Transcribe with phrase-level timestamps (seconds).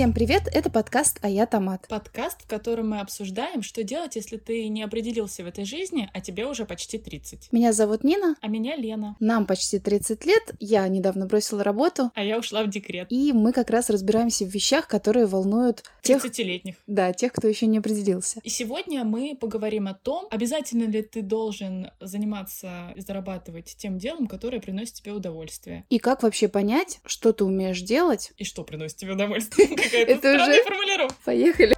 [0.00, 1.86] Всем привет, это подкаст «А я Томат».
[1.86, 6.22] Подкаст, в котором мы обсуждаем, что делать, если ты не определился в этой жизни, а
[6.22, 7.52] тебе уже почти 30.
[7.52, 8.34] Меня зовут Нина.
[8.40, 9.14] А меня Лена.
[9.20, 12.10] Нам почти 30 лет, я недавно бросила работу.
[12.14, 13.08] А я ушла в декрет.
[13.12, 16.24] И мы как раз разбираемся в вещах, которые волнуют тех...
[16.24, 16.76] 30-летних.
[16.86, 18.40] Да, тех, кто еще не определился.
[18.42, 24.28] И сегодня мы поговорим о том, обязательно ли ты должен заниматься и зарабатывать тем делом,
[24.28, 25.84] которое приносит тебе удовольствие.
[25.90, 28.32] И как вообще понять, что ты умеешь делать.
[28.38, 29.68] И что приносит тебе удовольствие.
[29.90, 31.14] Какая-то Это странная уже- формулировка.
[31.24, 31.74] Поехали.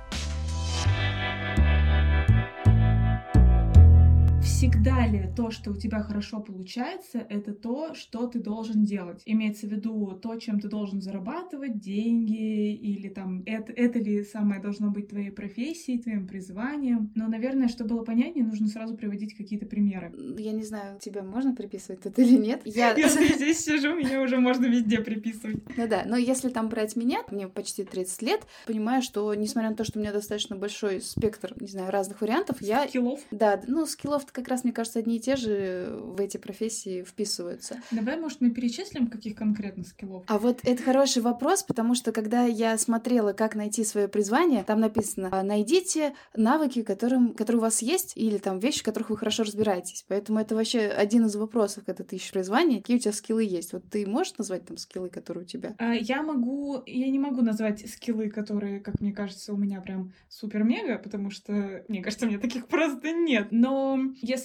[4.63, 9.21] Всегда ли то, что у тебя хорошо получается, это то, что ты должен делать?
[9.27, 14.63] Имеется в виду то, чем ты должен зарабатывать деньги, или там это, это ли самое
[14.63, 17.11] должно быть твоей профессией, твоим призванием?
[17.17, 20.15] Но, наверное, чтобы было понятнее, нужно сразу приводить какие-то примеры.
[20.39, 22.63] Я не знаю, тебя можно приписывать тут или нет.
[22.65, 22.95] Я...
[22.95, 25.57] Если я здесь сижу, меня уже можно везде приписывать.
[25.77, 29.77] Ну да, но если там брать меня, мне почти 30 лет, понимаю, что несмотря на
[29.77, 33.19] то, что у меня достаточно большой спектр, не знаю, разных вариантов, я Килов.
[33.33, 37.77] Да, ну, скиллов-то как раз, мне кажется, одни и те же в эти профессии вписываются.
[37.91, 40.25] Давай, может, мы перечислим, каких конкретно скиллов?
[40.27, 44.81] А вот это хороший вопрос, потому что когда я смотрела, как найти свое призвание, там
[44.81, 49.17] написано «А, «найдите навыки, которым, которые у вас есть, или там вещи, в которых вы
[49.17, 50.05] хорошо разбираетесь».
[50.09, 53.73] Поэтому это вообще один из вопросов, когда ты ищешь призвание, какие у тебя скиллы есть.
[53.73, 55.75] Вот ты можешь назвать там скиллы, которые у тебя?
[55.79, 60.13] А, Я могу, я не могу назвать скиллы, которые, как мне кажется, у меня прям
[60.29, 63.49] супер-мега, потому что, мне кажется, у меня таких просто нет.
[63.51, 64.42] Но если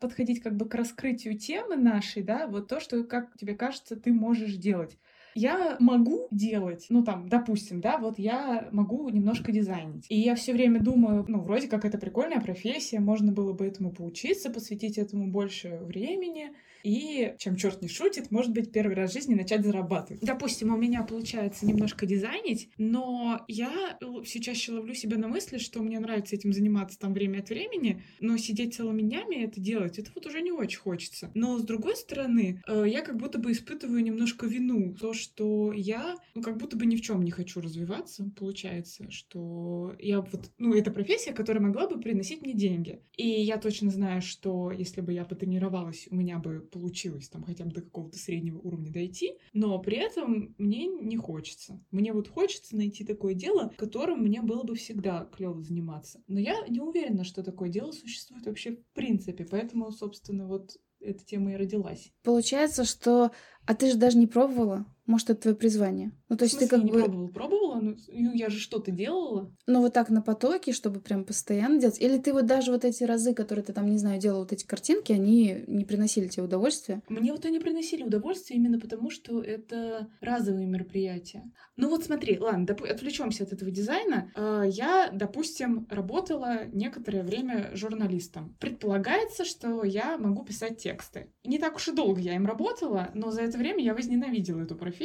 [0.00, 4.12] подходить как бы к раскрытию темы нашей, да, вот то, что, как тебе кажется, ты
[4.12, 4.98] можешь делать.
[5.34, 10.06] Я могу делать, ну там, допустим, да, вот я могу немножко дизайнить.
[10.08, 13.92] И я все время думаю, ну, вроде как это прикольная профессия, можно было бы этому
[13.92, 16.50] поучиться, посвятить этому больше времени.
[16.82, 20.22] И, чем черт не шутит, может быть, первый раз в жизни начать зарабатывать.
[20.22, 25.80] Допустим, у меня получается немножко дизайнить, но я все чаще ловлю себя на мысли, что
[25.80, 30.10] мне нравится этим заниматься там время от времени, но сидеть целыми днями это делать, это
[30.14, 31.30] вот уже не очень хочется.
[31.34, 36.16] Но с другой стороны, э, я как будто бы испытываю немножко вину, то, что я,
[36.34, 40.74] ну, как будто бы ни в чем не хочу развиваться, получается, что я вот, ну,
[40.74, 43.00] это профессия, которая могла бы приносить мне деньги.
[43.16, 47.64] И я точно знаю, что если бы я потренировалась, у меня бы получилось там хотя
[47.64, 51.84] бы до какого-то среднего уровня дойти, но при этом мне не хочется.
[51.90, 56.22] Мне вот хочется найти такое дело, которым мне было бы всегда клево заниматься.
[56.26, 61.24] Но я не уверена, что такое дело существует вообще в принципе, поэтому, собственно, вот эта
[61.24, 62.12] тема и родилась.
[62.22, 63.30] Получается, что...
[63.66, 64.86] А ты же даже не пробовала?
[65.10, 66.12] Может, это твое призвание?
[66.28, 67.00] Ну, то есть ты как не бы...
[67.00, 67.26] пробовала?
[67.28, 67.80] Пробовала?
[67.80, 69.52] Ну, ну, я же что-то делала.
[69.66, 72.00] Ну, вот так на потоке, чтобы прям постоянно делать?
[72.00, 74.64] Или ты вот даже вот эти разы, которые ты там, не знаю, делал вот эти
[74.64, 77.02] картинки, они не приносили тебе удовольствия?
[77.08, 81.42] Мне вот они приносили удовольствие именно потому, что это разовые мероприятия.
[81.76, 84.30] Ну вот смотри, ладно, доп- отвлечемся от этого дизайна.
[84.36, 88.54] Э, Я, допустим, работала некоторое время журналистом.
[88.60, 91.32] Предполагается, что я могу писать тексты.
[91.44, 94.76] Не так уж и долго я им работала, но за это время я возненавидела эту
[94.76, 94.99] профессию.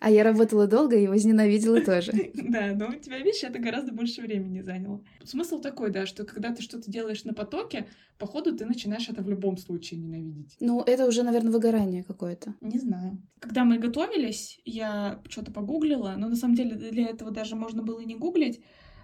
[0.00, 2.12] А я работала долго и возненавидела тоже.
[2.50, 5.04] Да, но у тебя, видишь, это гораздо больше времени заняло.
[5.22, 7.86] Смысл такой, да, что когда ты что-то делаешь на потоке,
[8.18, 10.56] походу ты начинаешь это в любом случае ненавидеть.
[10.58, 12.54] Ну, это уже, наверное, выгорание какое-то.
[12.60, 13.22] Не знаю.
[13.38, 18.00] Когда мы готовились, я что-то погуглила, но на самом деле для этого даже можно было
[18.00, 18.60] и не гуглить,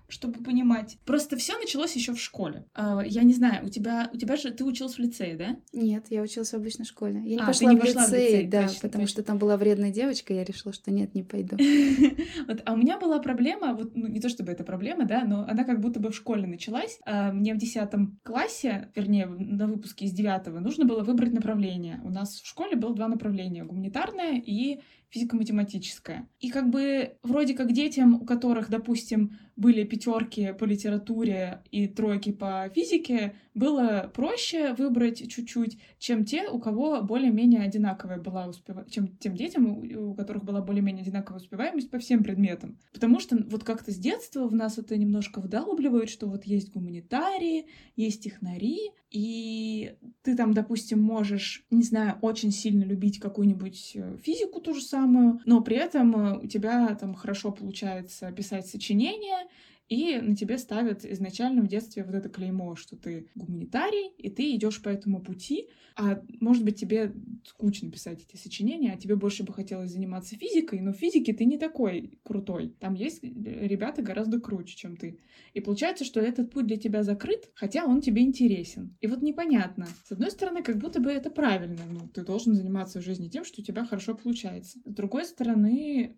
[0.08, 0.98] чтобы понимать.
[1.04, 2.64] Просто все началось еще в школе.
[2.74, 5.56] А, Я не знаю, у тебя, у тебя же ты училась в лицее, да?
[5.72, 7.20] Нет, я училась в обычной школе.
[7.24, 9.12] Я не А, ты пошла не в пошла в лицей, лицей, да, точно, потому точно.
[9.12, 11.56] что там была вредная девочка, и я решила, что нет, не пойду.
[12.46, 15.44] Вот, а у меня была проблема, вот, ну, не то чтобы это проблема, да, но
[15.48, 16.98] она как будто бы в школе началась.
[17.04, 17.90] А, Мне в 10
[18.22, 22.00] классе, вернее, на выпуске из 9 нужно было выбрать направление.
[22.04, 24.80] У нас в школе было два направления— гуманитарное и
[25.10, 26.28] физико-математическое.
[26.40, 32.32] И как бы вроде как детям, у которых, допустим, были пятерки по литературе и тройки
[32.32, 39.08] по физике, было проще выбрать чуть-чуть, чем те, у кого более-менее одинаковая была успеваемость, чем
[39.16, 42.78] тем детям, у у которых была более-менее одинаковая успеваемость по всем предметам.
[42.92, 47.66] Потому что вот как-то с детства в нас это немножко вдалбливают, что вот есть гуманитарии,
[47.96, 54.60] есть технари, и ты там, допустим, можешь, не знаю, очень сильно любить какую-нибудь э, физику
[54.60, 59.48] ту же самую, но при этом э, у тебя там хорошо получается писать сочинения,
[59.88, 64.54] и на тебе ставят изначально в детстве вот это клеймо, что ты гуманитарий, и ты
[64.54, 69.44] идешь по этому пути, а может быть тебе скучно писать эти сочинения, а тебе больше
[69.44, 72.74] бы хотелось заниматься физикой, но в физике ты не такой крутой.
[72.80, 75.20] Там есть ребята гораздо круче, чем ты.
[75.54, 78.96] И получается, что этот путь для тебя закрыт, хотя он тебе интересен.
[79.00, 79.86] И вот непонятно.
[80.04, 81.80] С одной стороны, как будто бы это правильно.
[81.88, 84.78] Ну, ты должен заниматься в жизни тем, что у тебя хорошо получается.
[84.84, 86.16] С другой стороны,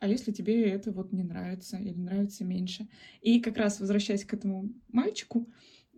[0.00, 2.67] а если тебе это вот не нравится или нравится меньше?
[3.20, 5.48] И как раз возвращаясь к этому мальчику,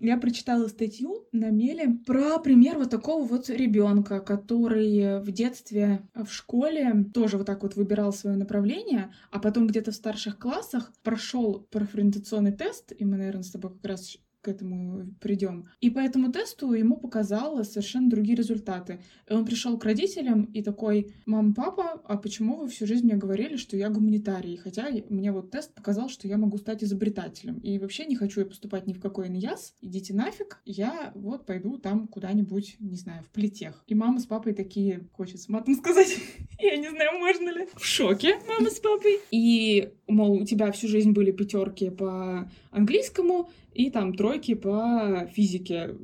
[0.01, 6.33] я прочитала статью на Меле про пример вот такого вот ребенка, который в детстве в
[6.33, 11.67] школе тоже вот так вот выбирал свое направление, а потом где-то в старших классах прошел
[11.71, 15.67] профориентационный тест, и мы, наверное, с тобой как раз к этому придем.
[15.81, 19.01] И по этому тесту ему показало совершенно другие результаты.
[19.29, 23.17] И он пришел к родителям и такой, мам, папа, а почему вы всю жизнь мне
[23.17, 24.57] говорили, что я гуманитарий?
[24.57, 27.59] Хотя мне вот тест показал, что я могу стать изобретателем.
[27.59, 29.75] И вообще не хочу я поступать ни в какой НЯС.
[29.81, 30.61] Идите нафиг.
[30.65, 33.85] Я вот пойду там куда-нибудь, не знаю, в плетех.
[33.87, 36.17] И мама с папой такие, хочется матом сказать,
[36.59, 37.69] я не знаю, можно ли.
[37.75, 39.21] В шоке мама с папой.
[39.31, 45.97] И, мол, у тебя всю жизнь были пятерки по английскому, и там тройки по физике.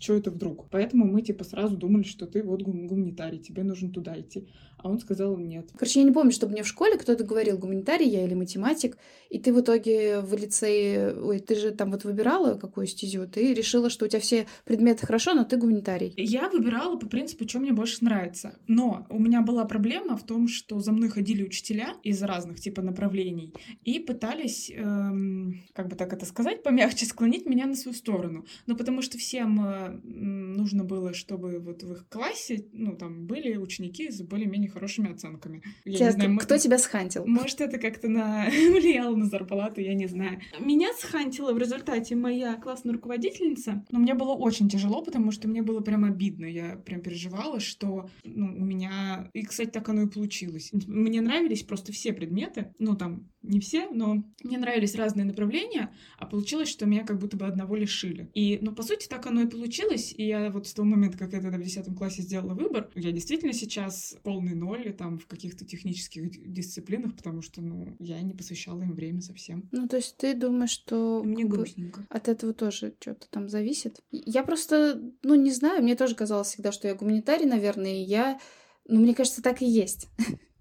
[0.00, 0.68] Что это вдруг?
[0.70, 4.48] Поэтому мы типа сразу думали, что ты вот гуманитарий, тебе нужно туда идти.
[4.84, 5.70] А он сказал нет.
[5.78, 8.98] Короче, я не помню, чтобы мне в школе кто-то говорил, гуманитарий я или математик,
[9.30, 13.54] и ты в итоге в лицее, ой, ты же там вот выбирала какую стезю, ты
[13.54, 16.12] решила, что у тебя все предметы хорошо, но ты гуманитарий.
[16.18, 18.58] Я выбирала по принципу, что мне больше нравится.
[18.66, 22.82] Но у меня была проблема в том, что за мной ходили учителя из разных типа
[22.82, 23.54] направлений
[23.84, 28.44] и пытались, эм, как бы так это сказать, помягче склонить меня на свою сторону.
[28.66, 29.58] Но потому что всем
[29.88, 35.12] э, нужно было, чтобы вот в их классе, ну, там были ученики с более-менее хорошими
[35.12, 35.62] оценками.
[35.84, 37.26] Я Тебя, не знаю, кто тебя схантил?
[37.26, 38.46] Может, это как-то на...
[38.50, 40.40] влияло на зарплату, я не знаю.
[40.58, 45.62] Меня схантила в результате моя классная руководительница, но мне было очень тяжело, потому что мне
[45.62, 46.46] было прям обидно.
[46.46, 49.30] Я прям переживала, что ну, у меня...
[49.32, 50.70] И, кстати, так оно и получилось.
[50.86, 56.26] Мне нравились просто все предметы, ну, там, не все, но мне нравились разные направления, а
[56.26, 58.30] получилось, что меня как будто бы одного лишили.
[58.34, 59.73] И, ну, по сути, так оно и получилось,
[60.16, 63.12] и я вот с того момента, как я тогда в 10 классе сделала выбор, я
[63.12, 68.82] действительно сейчас полный ноль там в каких-то технических дисциплинах, потому что, ну, я не посвящала
[68.82, 69.68] им время совсем.
[69.72, 71.22] Ну, то есть ты думаешь, что...
[71.24, 72.04] Мне грустненько.
[72.08, 74.00] От этого тоже что-то там зависит?
[74.10, 78.38] Я просто, ну, не знаю, мне тоже казалось всегда, что я гуманитарий, наверное, и я...
[78.86, 80.08] Ну, мне кажется, так и есть.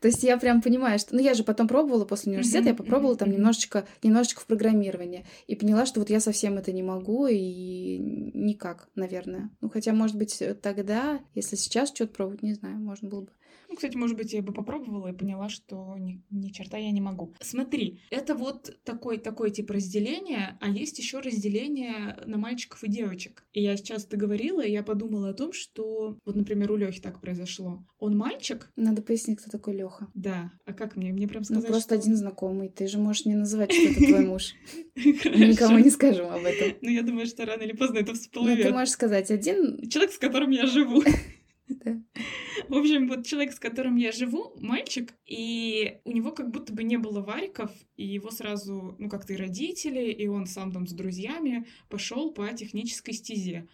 [0.00, 1.14] То есть я прям понимаю, что...
[1.14, 5.26] Ну, я же потом пробовала после университета, я попробовала там немножечко, немножечко в программировании.
[5.46, 7.98] И поняла, что вот я совсем это не могу и
[8.34, 9.50] никак, наверное.
[9.60, 13.30] Ну, хотя, может быть, тогда, если сейчас что-то пробовать, не знаю, можно было бы.
[13.70, 17.00] Ну, кстати, может быть, я бы попробовала и поняла, что ни, ни черта я не
[17.00, 17.34] могу.
[17.40, 23.44] Смотри, это вот такой, такой тип разделения, а есть еще разделение на мальчиков и девочек.
[23.52, 27.00] И я сейчас это говорила, и я подумала о том, что вот, например, у Лехи
[27.00, 27.84] так произошло.
[28.00, 28.72] Он мальчик.
[28.74, 30.08] Надо пояснить, кто такой Леха.
[30.14, 30.50] Да.
[30.64, 31.12] А как мне?
[31.12, 32.02] Мне прям сказать, Ну, просто что...
[32.02, 32.70] один знакомый.
[32.70, 34.54] Ты же можешь не называть, что это твой муж.
[34.96, 36.76] Никому не скажем об этом.
[36.80, 38.58] Ну, я думаю, что рано или поздно это всплывет.
[38.58, 39.88] Ну, ты можешь сказать один...
[39.88, 41.04] Человек, с которым я живу.
[42.68, 46.84] В общем, вот человек, с которым я живу, мальчик, и у него как будто бы
[46.84, 50.92] не было вариков, и его сразу, ну, как-то и родители, и он сам там с
[50.92, 53.68] друзьями пошел по технической стезе.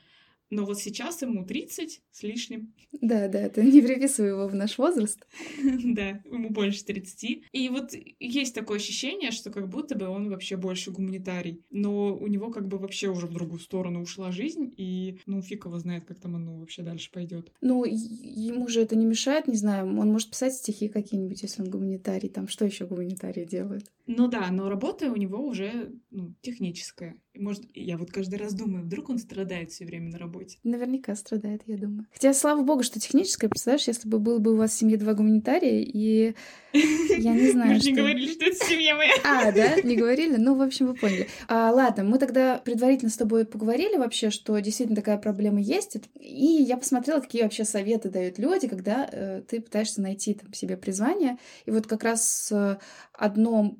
[0.50, 2.72] Но вот сейчас ему 30 с лишним.
[2.92, 5.26] Да, да, ты не приписывай его в наш возраст.
[5.96, 7.44] Да, ему больше 30.
[7.52, 11.64] И вот есть такое ощущение, что как будто бы он вообще больше гуманитарий.
[11.70, 15.66] Но у него как бы вообще уже в другую сторону ушла жизнь, и ну фиг
[15.66, 17.52] его знает, как там оно вообще дальше пойдет.
[17.60, 21.70] Ну, ему же это не мешает, не знаю, он может писать стихи какие-нибудь, если он
[21.70, 22.28] гуманитарий.
[22.28, 23.90] Там что еще гуманитарии делают?
[24.06, 27.16] Ну да, но работа у него уже ну, техническая.
[27.34, 30.58] Может, я вот каждый раз думаю, вдруг он страдает все время на работе.
[30.62, 32.06] Наверняка страдает, я думаю.
[32.12, 35.14] Хотя, слава богу, что техническое, представляешь, если бы было бы у вас в семье два
[35.14, 36.34] гуманитария, и
[36.72, 39.12] я не знаю, Мы же не говорили, что это семья моя.
[39.24, 39.80] А, да?
[39.82, 40.36] Не говорили?
[40.36, 41.28] Ну, в общем, вы поняли.
[41.48, 45.96] А, ладно, мы тогда предварительно с тобой поговорили вообще, что действительно такая проблема есть.
[46.14, 50.76] И я посмотрела, какие вообще советы дают люди, когда э, ты пытаешься найти там себе
[50.76, 51.38] призвание.
[51.64, 52.78] И вот как раз э,
[53.12, 53.76] одно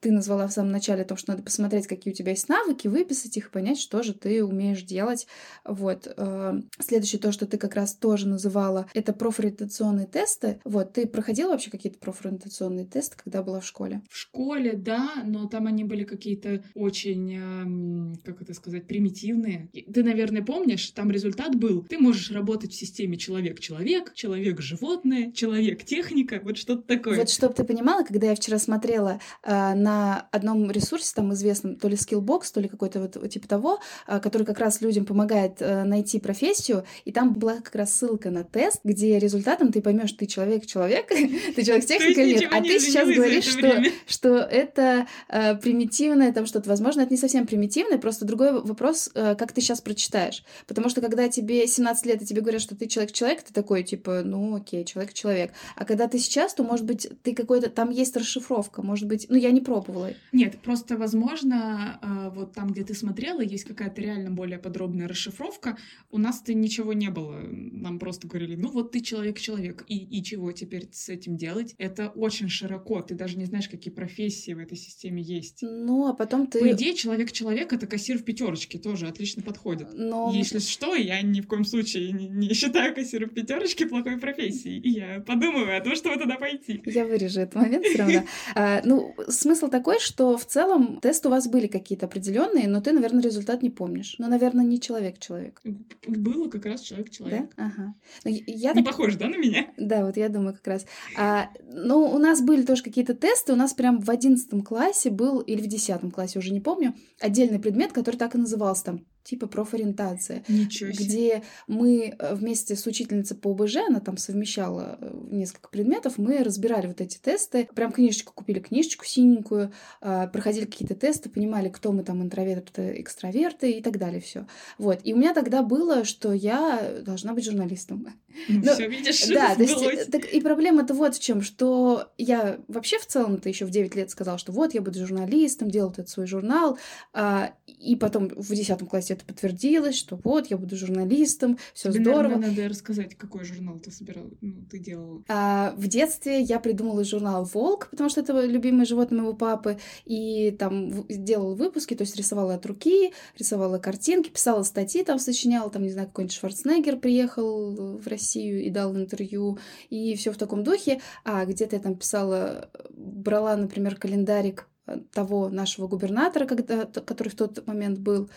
[0.00, 2.86] ты назвала в самом начале о том, что надо посмотреть, какие у тебя есть навыки,
[2.86, 5.26] выписать их, понять, что же ты умеешь делать.
[5.64, 6.12] Вот.
[6.16, 10.60] Э, следующее то, что ты как раз тоже называла, это профориентационные тесты.
[10.64, 10.92] Вот.
[10.92, 14.02] Ты проходила вообще какие-то профориентационные тесты, когда была в школе?
[14.08, 19.68] В школе, да, но там они были какие-то очень, эм, как это сказать, примитивные.
[19.92, 26.56] Ты, наверное, помнишь, там результат был, ты можешь работать в системе человек-человек, человек-животное, человек-техника, вот
[26.56, 27.16] что-то такое.
[27.16, 31.76] Вот, чтобы ты понимала, когда я вчера смотрела э, на на одном ресурсе, там известном,
[31.76, 35.60] то ли Skillbox, то ли какой-то вот типа того, а, который как раз людям помогает
[35.60, 40.12] э, найти профессию, и там была как раз ссылка на тест, где результатом ты поймешь,
[40.12, 41.08] ты человек-человек,
[41.56, 46.46] ты человек с техникой нет, а ты сейчас говоришь, что, что это э, примитивное, там
[46.46, 50.44] что-то, возможно, это не совсем примитивное, просто другой вопрос, э, как ты сейчас прочитаешь.
[50.66, 54.22] Потому что когда тебе 17 лет, и тебе говорят, что ты человек-человек, ты такой, типа,
[54.24, 55.52] ну окей, человек-человек.
[55.76, 59.36] А когда ты сейчас, то, может быть, ты какой-то, там есть расшифровка, может быть, ну
[59.36, 60.14] я не пробовала.
[60.32, 65.76] Нет, просто, возможно, э, вот там, где ты смотрела, есть какая-то реально более подробная расшифровка.
[66.10, 67.40] У нас-то ничего не было.
[67.42, 71.74] Нам просто говорили, ну вот ты человек-человек, и, и чего теперь с этим делать?
[71.78, 75.58] Это очень широко, ты даже не знаешь, какие профессии в этой системе есть.
[75.62, 76.60] Ну, а потом ты...
[76.60, 79.88] По идее, человек-человек— это кассир в пятерочке, тоже отлично подходит.
[79.94, 80.32] Но...
[80.34, 84.80] Если что, я ни в коем случае не, не считаю кассира в пятерочке плохой профессией.
[84.80, 86.82] И я подумаю о том, чтобы туда пойти.
[86.86, 88.24] Я вырежу этот момент все равно.
[88.54, 92.92] А, ну, смысл такой, что в целом тесты у вас были какие-то определенные, но ты,
[92.92, 94.16] наверное, результат не помнишь.
[94.18, 95.60] Ну, наверное, не человек-человек.
[96.06, 97.50] Было как раз человек-человек.
[97.56, 97.64] Да?
[97.64, 97.94] Ага.
[98.24, 98.92] Ну, я не так...
[98.92, 99.68] похож, да, на меня?
[99.76, 100.86] Да, вот я думаю как раз.
[101.16, 103.52] А, ну, у нас были тоже какие-то тесты.
[103.52, 107.58] У нас прям в одиннадцатом классе был, или в десятом классе, уже не помню, отдельный
[107.58, 111.04] предмет, который так и назывался там типа профориентация, Ничего себе.
[111.04, 116.42] где мы э, вместе с учительницей по ОБЖ, она там совмещала э, несколько предметов, мы
[116.42, 119.70] разбирали вот эти тесты, прям книжечку купили, книжечку синенькую,
[120.00, 124.46] а, проходили какие-то тесты, понимали, кто мы там интроверты, экстраверты и так далее, все.
[124.78, 125.00] Вот.
[125.04, 128.06] И у меня тогда было, что я должна быть журналистом.
[128.48, 132.58] Ну, Но, все видишь, да, то есть, так, и проблема-то вот в чем, что я
[132.68, 136.08] вообще в целом-то еще в 9 лет сказала, что вот я буду журналистом, делал этот
[136.08, 136.78] свой журнал,
[137.12, 142.36] а, и потом в 10 классе это подтвердилось, что вот, я буду журналистом, все здорово.
[142.36, 145.22] Наверное, надо рассказать, какой журнал ты собирал, ну, ты делала.
[145.28, 150.52] А, в детстве я придумала журнал «Волк», потому что это любимое животное моего папы, и
[150.52, 155.82] там делала выпуски, то есть рисовала от руки, рисовала картинки, писала статьи, там сочиняла, там,
[155.82, 159.58] не знаю, какой-нибудь Шварценеггер приехал в Россию и дал интервью,
[159.90, 161.00] и все в таком духе.
[161.24, 164.68] А где-то я там писала, брала, например, календарик
[165.12, 168.28] того нашего губернатора, когда, который в тот момент был,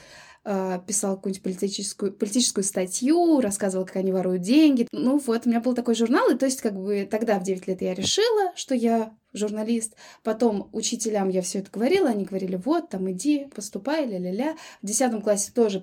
[0.44, 4.88] а, писал какую-нибудь политическую, политическую статью, рассказывал, как они воруют деньги.
[4.92, 7.68] Ну вот, у меня был такой журнал, и то есть как бы тогда в 9
[7.68, 9.96] лет я решила, что я журналист.
[10.24, 14.56] Потом учителям я все это говорила, они говорили, вот, там иди, поступай, ля-ля-ля.
[14.82, 15.80] В 10 классе тоже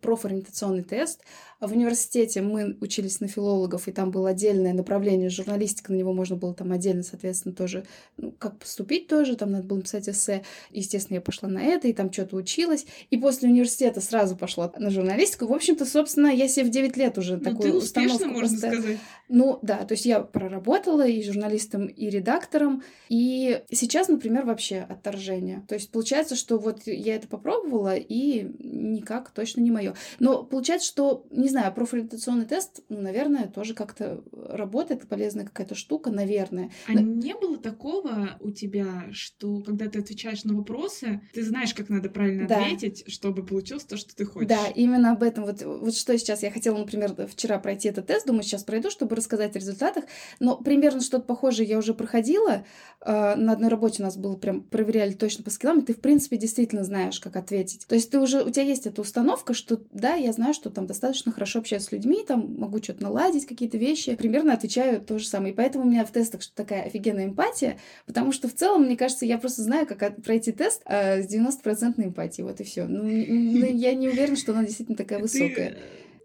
[0.00, 1.22] профориентационный тест.
[1.62, 6.34] В университете мы учились на филологов, и там было отдельное направление журналистика, на него можно
[6.34, 7.84] было там отдельно, соответственно, тоже,
[8.16, 10.42] ну, как поступить тоже, там надо было написать эссе.
[10.72, 12.84] Естественно, я пошла на это, и там что-то училась.
[13.10, 15.46] И после университета сразу пошла на журналистику.
[15.46, 18.80] В общем-то, собственно, я себе в 9 лет уже ну, такую ты установку можно поставила.
[18.80, 18.98] сказать.
[19.28, 25.64] Ну, да, то есть я проработала и журналистом, и редактором, и сейчас, например, вообще отторжение.
[25.68, 29.94] То есть получается, что вот я это попробовала, и никак точно не мое.
[30.18, 36.10] Но получается, что, не знаю, профориентационный тест, ну, наверное, тоже как-то работает, полезная какая-то штука,
[36.10, 36.70] наверное.
[36.88, 37.00] А Но...
[37.00, 42.08] не было такого у тебя, что когда ты отвечаешь на вопросы, ты знаешь, как надо
[42.10, 42.64] правильно да.
[42.64, 44.48] ответить, чтобы получилось то, что ты хочешь?
[44.48, 45.44] Да, именно об этом.
[45.44, 49.14] Вот, вот что сейчас я хотела, например, вчера пройти этот тест, думаю, сейчас пройду, чтобы
[49.16, 50.04] рассказать о результатах.
[50.40, 52.64] Но примерно что-то похожее я уже проходила.
[53.00, 56.00] Э, на одной работе у нас было прям проверяли точно по скиллам, и ты, в
[56.00, 57.86] принципе, действительно знаешь, как ответить.
[57.86, 60.86] То есть ты уже, у тебя есть эта установка, что да, я знаю, что там
[60.86, 64.14] достаточно хорошо общаюсь с людьми, там могу что-то наладить, какие-то вещи.
[64.16, 65.52] Примерно отвечаю то же самое.
[65.52, 69.26] И поэтому у меня в тестах такая офигенная эмпатия, потому что в целом, мне кажется,
[69.26, 72.46] я просто знаю, как пройти тест э, с 90% эмпатией.
[72.46, 72.86] Вот и все.
[72.86, 75.76] Ну, я не уверена, что она действительно такая высокая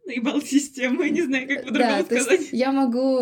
[0.08, 2.50] наебал систему, я не знаю, как по-другому да, сказать.
[2.52, 3.18] Я могу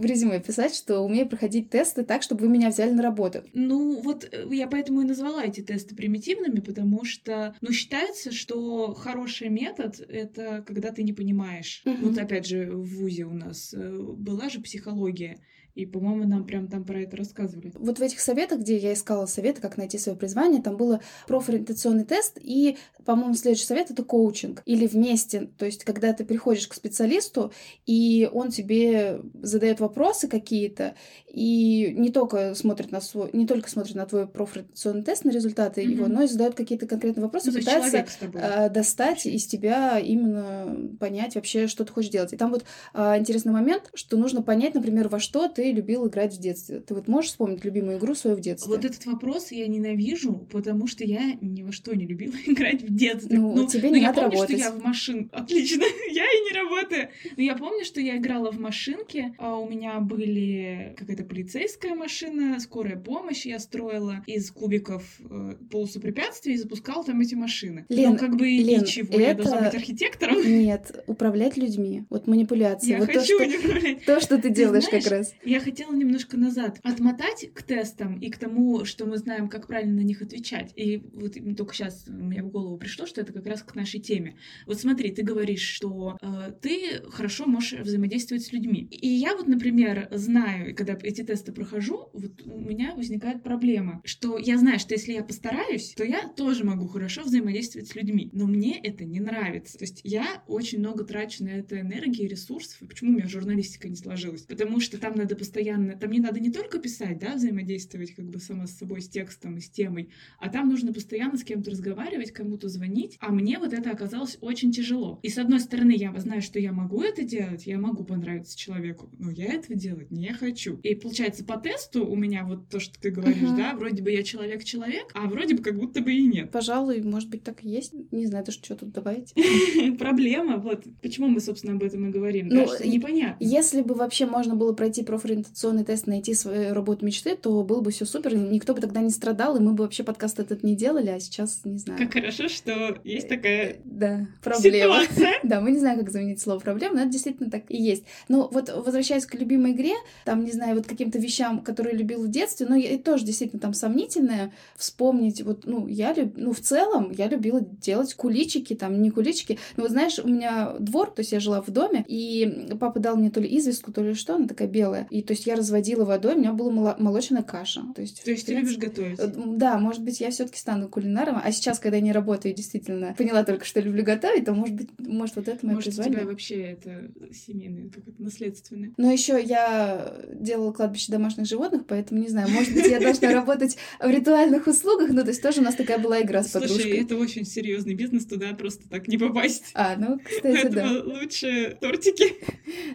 [0.00, 3.42] в резюме писать, что умею проходить тесты так, чтобы вы меня взяли на работу.
[3.54, 8.94] Ну, вот э, я поэтому и назвала эти тесты примитивными, потому что, ну, считается, что
[8.94, 11.82] хороший метод— это когда ты не понимаешь.
[11.84, 11.96] Угу.
[12.02, 15.38] Вот опять же, в ВУЗе у нас э, была же психология,
[15.74, 17.72] и, по-моему, нам прям там про это рассказывали.
[17.74, 22.04] Вот в этих советах, где я искала советы, как найти свое призвание, там было профориентационный
[22.04, 24.62] тест, и, по-моему, следующий совет— это коучинг.
[24.66, 27.52] Или вместе, то есть когда ты приходишь к специалисту,
[27.86, 30.94] и он тебе задает вопросы какие-то,
[31.28, 35.82] и не только смотрит на свой, не только смотрит на твой профориентационный тест, на результаты
[35.82, 35.90] mm-hmm.
[35.90, 41.34] его, но и задает какие-то конкретные вопросы, ну, пытается э, достать из тебя именно понять
[41.34, 42.32] вообще, что ты хочешь делать.
[42.32, 42.64] И там вот
[42.94, 46.80] э, интересный момент, что нужно понять, например, во что ты ты любил играть в детстве?
[46.80, 48.70] Ты вот можешь вспомнить любимую игру свою в детстве?
[48.70, 52.94] Вот этот вопрос я ненавижу, потому что я ни во что не любила играть в
[52.94, 53.38] детстве.
[53.38, 54.60] Ну, ну тебе не я надо помню, работать.
[54.60, 55.30] что я в машин...
[55.32, 57.08] Отлично, я и не работаю.
[57.38, 62.60] Но я помню, что я играла в машинке, а у меня были какая-то полицейская машина,
[62.60, 67.86] скорая помощь я строила из кубиков э, полосу препятствий и запускала там эти машины.
[67.88, 70.36] Лен, ну, как бы Лен, ничего, я это- должна быть архитектором.
[70.46, 72.04] Нет, управлять людьми.
[72.10, 72.90] Вот манипуляции.
[72.90, 74.04] Я вот то, хочу что, не управлять.
[74.04, 75.34] то, что ты делаешь знаешь, как раз.
[75.44, 79.96] Я хотела немножко назад отмотать к тестам и к тому, что мы знаем, как правильно
[79.96, 80.72] на них отвечать.
[80.76, 84.36] И вот только сейчас мне в голову пришло, что это как раз к нашей теме.
[84.66, 88.86] Вот смотри, ты говоришь, что э, ты хорошо можешь взаимодействовать с людьми.
[88.90, 94.38] И я вот, например, знаю, когда эти тесты прохожу, вот у меня возникает проблема, что
[94.38, 98.30] я знаю, что если я постараюсь, то я тоже могу хорошо взаимодействовать с людьми.
[98.32, 99.78] Но мне это не нравится.
[99.78, 102.82] То есть я очень много трачу на это энергии, ресурсов.
[102.82, 104.42] И почему у меня журналистика не сложилась?
[104.42, 105.94] Потому что там надо постоянно...
[105.96, 109.58] Там не надо не только писать, да, взаимодействовать как бы сама с собой, с текстом
[109.58, 110.08] и с темой,
[110.40, 113.16] а там нужно постоянно с кем-то разговаривать, кому-то звонить.
[113.20, 115.18] А мне вот это оказалось очень тяжело.
[115.22, 119.10] И с одной стороны, я знаю, что я могу это делать, я могу понравиться человеку,
[119.18, 120.78] но я этого делать не хочу.
[120.82, 123.56] И получается, по тесту у меня вот то, что ты говоришь, Мгм.
[123.56, 126.50] да, вроде бы я человек-человек, а вроде бы как будто бы и нет.
[126.52, 127.92] Пожалуй, может быть, так и есть.
[128.12, 129.34] Не знаю, даже что тут добавить.
[129.98, 133.44] Проблема, вот почему мы, собственно, об этом и говорим, Ну, да, что и- непонятно.
[133.44, 135.02] Если бы вообще можно было пройти
[135.34, 139.10] профориентационный тест, найти свою работу мечты, то было бы все супер, никто бы тогда не
[139.10, 141.98] страдал, и мы бы вообще подкаст этот не делали, а сейчас не знаю.
[141.98, 145.00] Как хорошо, что есть такая Да, проблема.
[145.04, 145.34] ситуация.
[145.42, 148.04] Да, мы не знаем, как заменить слово проблема, но это действительно так и есть.
[148.28, 149.92] Ну, вот возвращаясь к любимой игре,
[150.24, 153.74] там, не знаю, вот каким-то вещам, которые любил в детстве, но и тоже действительно там
[153.74, 156.34] сомнительное, вспомнить, вот, ну, я люб...
[156.36, 160.74] ну, в целом, я любила делать куличики, там, не куличики, но вот знаешь, у меня
[160.78, 164.02] двор, то есть я жила в доме, и папа дал мне то ли известку, то
[164.02, 166.96] ли что, она такая белая, и то есть я разводила водой, у меня была моло-
[166.98, 167.82] молочная каша.
[167.94, 169.18] То есть, То есть в ты принципе, любишь готовить?
[169.20, 171.40] Э, Да, может быть, я все-таки стану кулинаром.
[171.42, 174.88] А сейчас, когда я не работаю, действительно поняла только, что люблю готовить, то может быть,
[174.98, 176.20] может, вот это мое Может, у призвание.
[176.20, 178.92] тебя вообще это семейное, как это наследственное?
[178.96, 183.76] Но еще я делала кладбище домашних животных, поэтому не знаю, может быть, я должна работать
[184.00, 185.10] в ритуальных услугах.
[185.10, 187.00] Ну, то есть тоже у нас такая была игра с Слушай, подружкой.
[187.04, 189.64] это очень серьезный бизнес, туда просто так не попасть.
[189.74, 190.90] А, ну, кстати, да.
[191.04, 192.34] Лучше тортики.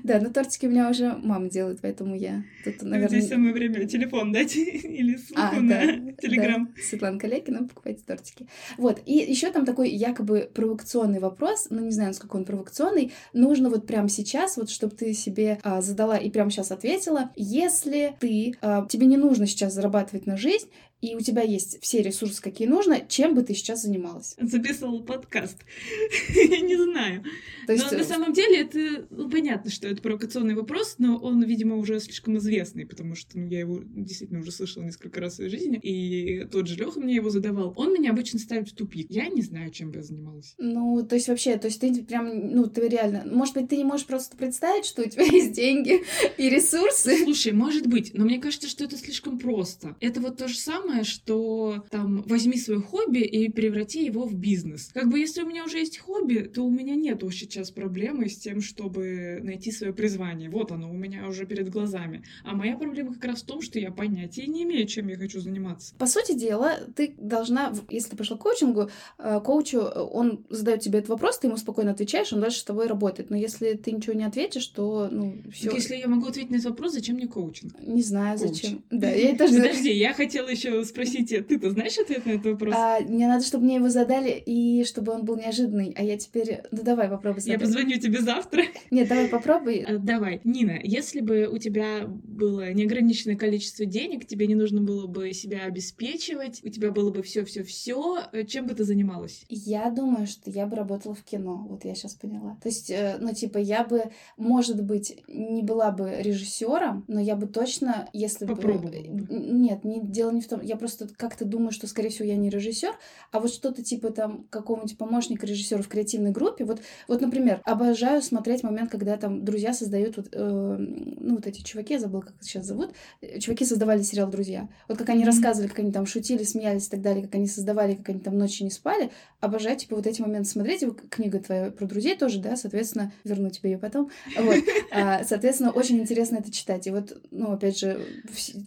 [0.03, 3.19] Да, но тортики у меня уже мама делает, поэтому я тут, наверное...
[3.19, 5.85] Здесь самое время телефон дать или ссылку А, на да,
[6.21, 6.73] Телеграм.
[6.75, 8.47] да, Светлана Калякина, покупайте тортики.
[8.77, 13.69] Вот, и еще там такой якобы провокационный вопрос, ну не знаю, насколько он провокационный, нужно
[13.69, 18.55] вот прямо сейчас, вот чтобы ты себе а, задала и прямо сейчас ответила, если ты,
[18.61, 20.69] а, тебе не нужно сейчас зарабатывать на жизнь,
[21.01, 24.35] и у тебя есть все ресурсы, какие нужно, чем бы ты сейчас занималась?
[24.39, 25.57] Записывал подкаст.
[26.35, 27.23] Я не знаю.
[27.67, 31.17] То есть, но на э, самом деле это ну, понятно, что это провокационный вопрос, но
[31.17, 35.33] он, видимо, уже слишком известный, потому что ну, я его действительно уже слышала несколько раз
[35.33, 37.73] в своей жизни, и тот же Леха мне его задавал.
[37.77, 39.07] Он меня обычно ставит в тупик.
[39.09, 40.55] Я не знаю, чем бы я занималась.
[40.57, 43.83] Ну, то есть вообще, то есть ты прям, ну, ты реально, может быть, ты не
[43.83, 46.03] можешь просто представить, что у тебя есть деньги
[46.37, 47.23] и ресурсы.
[47.23, 49.95] Слушай, может быть, но мне кажется, что это слишком просто.
[49.99, 54.89] Это вот то же самое, что там возьми свое хобби и преврати его в бизнес.
[54.93, 58.37] Как бы если у меня уже есть хобби, то у меня нет сейчас проблемы с
[58.37, 60.49] тем, чтобы найти свое призвание.
[60.49, 62.23] Вот оно у меня уже перед глазами.
[62.43, 65.39] А моя проблема как раз в том, что я понятия не имею, чем я хочу
[65.39, 65.95] заниматься.
[65.97, 70.81] По сути дела, ты должна, если ты пошла к коучингу, э, коучу, э, он задает
[70.81, 73.29] тебе этот вопрос, ты ему спокойно отвечаешь, он дальше с тобой работает.
[73.29, 75.71] Но если ты ничего не ответишь, то, ну, все.
[75.71, 77.73] Если я могу ответить на этот вопрос, зачем мне коучинг?
[77.81, 78.49] Не знаю, Коуч.
[78.49, 78.83] зачем.
[78.89, 79.55] Да, я тоже...
[79.55, 82.73] Подожди, я хотела еще спросить, э, ты-то знаешь ответ на этот вопрос?
[82.77, 85.93] А, мне надо, чтобы мне его задали, и чтобы он был неожиданный.
[85.97, 86.61] А я теперь...
[86.71, 87.61] Ну, давай попробуй Я задать.
[87.61, 88.63] позвоню тебе завтра.
[88.91, 89.79] Нет, давай попробуй.
[89.87, 95.07] А, Давай, Нина, если бы у тебя было неограниченное количество денег, тебе не нужно было
[95.07, 99.43] бы себя обеспечивать, у тебя было бы все-все-все, чем бы ты занималась?
[99.49, 101.65] Я думаю, что я бы работала в кино.
[101.69, 102.57] Вот я сейчас поняла.
[102.63, 104.03] То есть, э, ну, типа, я бы,
[104.37, 109.09] может быть, не была бы режиссером, но я бы точно, если Попробовала бы...
[109.21, 109.33] бы.
[109.35, 110.61] Н- Нет, не, дело не в том.
[110.69, 112.91] Я просто как-то думаю, что, скорее всего, я не режиссер,
[113.31, 116.63] а вот что-то типа там какого-нибудь помощника режиссера в креативной группе.
[116.65, 121.61] Вот, вот, например, обожаю смотреть момент, когда там друзья создают вот, э, ну, вот эти
[121.61, 122.91] чуваки, я забыла, как их сейчас зовут.
[123.21, 124.69] Э, Чуваки создавали сериал «Друзья».
[124.87, 125.27] Вот как они Мгм.
[125.27, 128.37] рассказывали, как они там шутили, смеялись и так далее, как они создавали, как они там
[128.37, 129.11] ночью не спали.
[129.39, 130.83] Обожаю, типа, вот эти моменты смотреть.
[131.09, 134.09] Книга твоя про друзей тоже, да, соответственно, верну тебе ее потом.
[134.37, 134.55] Вот.
[134.91, 136.87] А, Соответственно, очень интересно это читать.
[136.87, 137.99] И вот, ну, опять же,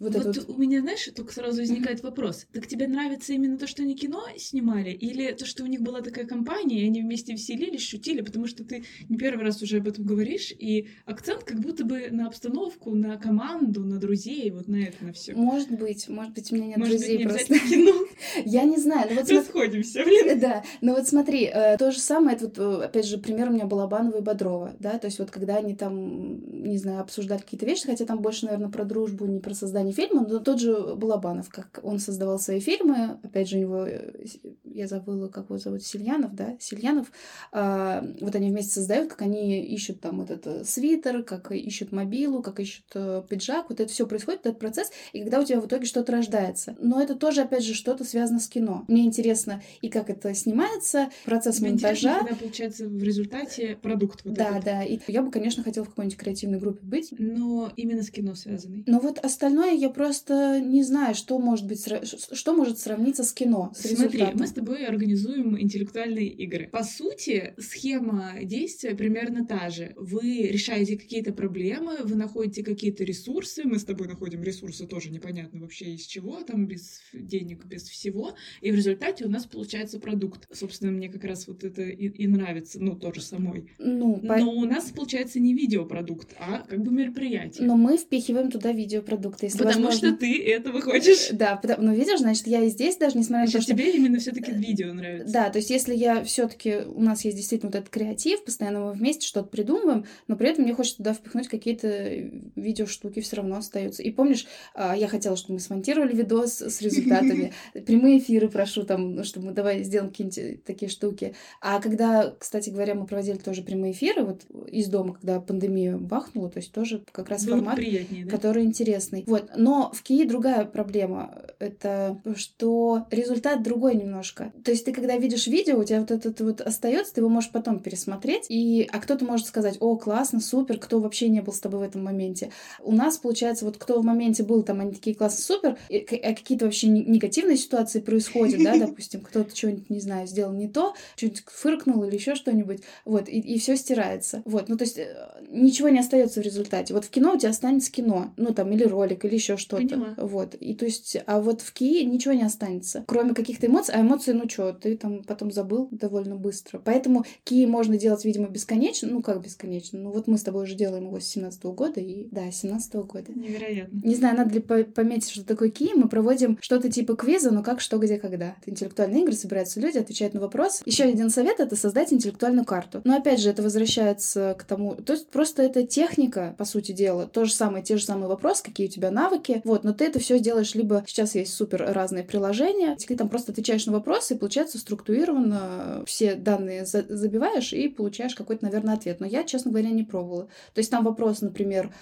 [0.00, 0.48] вот Вот, это вот...
[0.56, 3.94] у меня, знаешь, только сразу возникает возникает вопрос, так тебе нравится именно то, что они
[3.94, 8.22] кино снимали, или то, что у них была такая компания, и они вместе веселились, шутили,
[8.22, 12.08] потому что ты не первый раз уже об этом говоришь, и акцент как будто бы
[12.10, 15.34] на обстановку, на команду, на друзей, вот на это, на все.
[15.34, 17.58] Может быть, может быть, у меня нет Может друзей быть, не просто.
[17.68, 17.92] кино.
[18.44, 20.22] Я не знаю, ну вот Расходимся, блин.
[20.42, 23.52] Да, но вот смотри, э, то же самое, это вот, э, опять же, пример у
[23.52, 27.66] меня Балабанова и Бодрова, да, то есть вот когда они там, не знаю, обсуждали какие-то
[27.66, 31.48] вещи, хотя там больше, наверное, про дружбу, не про создание фильма, но тот же Балабанов,
[31.48, 34.24] как он создавал свои фильмы, опять же, у него, э,
[34.64, 37.10] я забыла, как его зовут, Сильянов, да, Сильянов,
[37.52, 42.60] а, вот они вместе создают, как они ищут там этот свитер, как ищут мобилу, как
[42.60, 45.86] ищут э, пиджак, вот это все происходит, этот процесс, и когда у тебя в итоге
[45.86, 46.76] что-то рождается.
[46.78, 48.84] Но это тоже, опять же, что-то связано с кино.
[48.88, 52.18] Мне интересно и как это снимается, процесс Тебе монтажа.
[52.20, 54.64] когда получается в результате продукт вот Да, этот.
[54.64, 54.82] да.
[54.84, 57.12] И я бы, конечно, хотела в какой-нибудь креативной группе быть.
[57.18, 58.84] Но именно с кино связанный.
[58.86, 63.72] Но вот остальное я просто не знаю, что может быть, что может сравниться с кино,
[63.74, 64.40] с Смотри, результатом.
[64.40, 66.68] мы с тобой организуем интеллектуальные игры.
[66.72, 69.92] По сути, схема действия примерно та же.
[69.96, 75.60] Вы решаете какие-то проблемы, вы находите какие-то ресурсы, мы с тобой находим ресурсы тоже непонятно
[75.60, 80.48] вообще из чего, там без денег, без всего, и в результате у нас получается продукт.
[80.52, 83.70] Собственно, мне как раз вот это и, и нравится, ну, тоже самой.
[83.78, 87.66] Ну, по- Но у нас получается не видеопродукт, а как бы мероприятие.
[87.66, 90.08] Но мы впихиваем туда видеопродукты, если Потому возможно.
[90.08, 91.28] что ты этого хочешь.
[91.32, 91.82] Да, потому...
[91.82, 93.76] ну видишь, значит, я и здесь, даже несмотря на то, Значит, что...
[93.76, 95.32] тебе именно все-таки видео нравится.
[95.32, 98.92] Да, то есть если я все-таки у нас есть действительно вот этот креатив, постоянно мы
[98.92, 104.02] вместе что-то придумываем, но при этом мне хочется туда впихнуть какие-то видеоштуки, все равно остаются.
[104.02, 107.52] И помнишь, а, я хотела, чтобы мы смонтировали видос с результатами,
[107.86, 111.34] прямые эфиры прошу там, чтобы мы давай сделаем какие-нибудь такие штуки.
[111.60, 116.50] А когда, кстати говоря, мы проводили тоже прямые эфиры вот из дома, когда пандемия бахнула,
[116.50, 118.30] то есть тоже как раз Было бы формат приятнее, да?
[118.30, 119.24] который интересный.
[119.26, 119.50] Вот.
[119.56, 121.41] Но в Кии другая проблема.
[121.58, 124.52] Это что результат другой немножко.
[124.64, 127.50] То есть ты, когда видишь видео, у тебя вот этот вот остается, ты его можешь
[127.50, 128.88] потом пересмотреть, и...
[128.92, 132.04] а кто-то может сказать, о, классно, супер, кто вообще не был с тобой в этом
[132.04, 132.50] моменте.
[132.80, 136.34] У нас, получается, вот кто в моменте был, там они такие классно, супер, и а
[136.34, 140.94] какие-то вообще не- негативные ситуации происходят, да, допустим, кто-то что-нибудь, не знаю, сделал не то,
[141.16, 144.42] что-нибудь фыркнул или еще что-нибудь, вот, и, и все стирается.
[144.44, 145.14] Вот, ну то есть э,
[145.48, 146.94] ничего не остается в результате.
[146.94, 150.14] Вот в кино у тебя останется кино, ну там или ролик, или еще что-то.
[150.16, 150.54] Вот.
[150.54, 153.94] И то есть, а вот в Кии ничего не останется, кроме каких-то эмоций.
[153.94, 156.78] А эмоции, ну что, ты там потом забыл довольно быстро.
[156.84, 159.08] Поэтому Кии можно делать, видимо, бесконечно.
[159.10, 159.98] Ну как бесконечно?
[159.98, 162.94] Ну вот мы с тобой уже делаем его с 17 года и да, с 17
[162.96, 163.32] года.
[163.34, 163.98] Невероятно.
[164.04, 165.94] Не знаю, надо ли по- пометить, что такое Кии.
[165.94, 168.56] Мы проводим что-то типа квиза, но как, что, где, когда.
[168.60, 170.82] Это интеллектуальные игры, собираются люди, отвечают на вопрос.
[170.84, 173.00] Еще один совет— это создать интеллектуальную карту.
[173.04, 174.96] Но опять же, это возвращается к тому...
[174.96, 177.26] То есть просто это техника, по сути дела.
[177.26, 179.62] То же самое, те же самые вопросы, какие у тебя навыки.
[179.64, 181.02] Вот, но ты это все делаешь либо...
[181.06, 182.96] Сейчас есть супер разные приложения.
[182.96, 188.34] Ты там просто отвечаешь на вопросы, и получается структурированно все данные за- забиваешь и получаешь
[188.34, 189.20] какой-то, наверное, ответ.
[189.20, 190.44] Но я, честно говоря, не пробовала.
[190.74, 191.92] То есть там вопрос, например,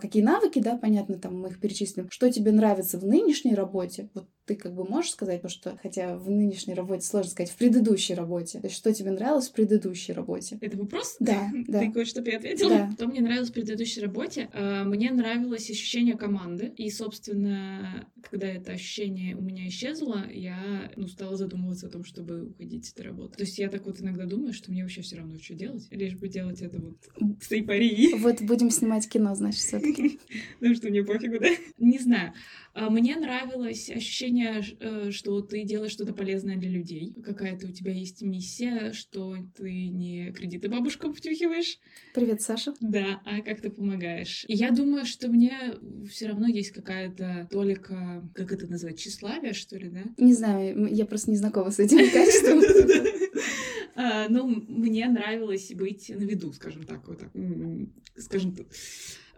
[0.00, 2.08] какие навыки, да, понятно, там мы их перечислим.
[2.10, 4.10] Что тебе нравится в нынешней работе?
[4.14, 7.56] Вот ты как бы можешь сказать, потому что, хотя в нынешней работе сложно сказать, в
[7.56, 8.60] предыдущей работе.
[8.60, 10.58] То есть, что тебе нравилось в предыдущей работе?
[10.60, 11.16] Это вопрос?
[11.18, 11.80] Да, да.
[11.80, 12.70] Ты хочешь, чтобы я ответила?
[12.70, 12.92] Да.
[12.92, 14.50] Что мне нравилось в предыдущей работе?
[14.52, 16.72] А, Мне нравилось ощущение команды.
[16.76, 22.48] И, собственно, когда это ощущение у меня исчезло, я ну, стала задумываться о том, чтобы
[22.48, 23.36] уходить с этой работы.
[23.36, 25.86] То есть я так вот иногда думаю, что мне вообще все равно, что делать.
[25.90, 26.96] Лишь бы делать это вот
[27.42, 28.18] с эйфорией.
[28.18, 30.20] Вот будем снимать кино, значит, все таки
[30.60, 31.48] Ну что, мне пофигу, да?
[31.78, 32.32] Не знаю.
[32.74, 37.14] А, Мне нравилось ощущение, э, что ты делаешь что-то полезное для людей.
[37.24, 41.78] Какая-то у тебя есть миссия, что ты не кредиты бабушкам втюхиваешь,
[42.14, 42.74] Привет, Саша.
[42.80, 44.44] да, а как ты помогаешь.
[44.48, 45.56] И я думаю, что мне
[46.10, 50.02] все равно есть какая-то толика, как это назвать, тщеславия, что ли, да?
[50.18, 53.14] Не знаю, я просто не знакома с этими качествами.
[53.96, 57.30] А, Ну, мне нравилось быть на виду, скажем так, вот так,
[58.16, 58.66] скажем так.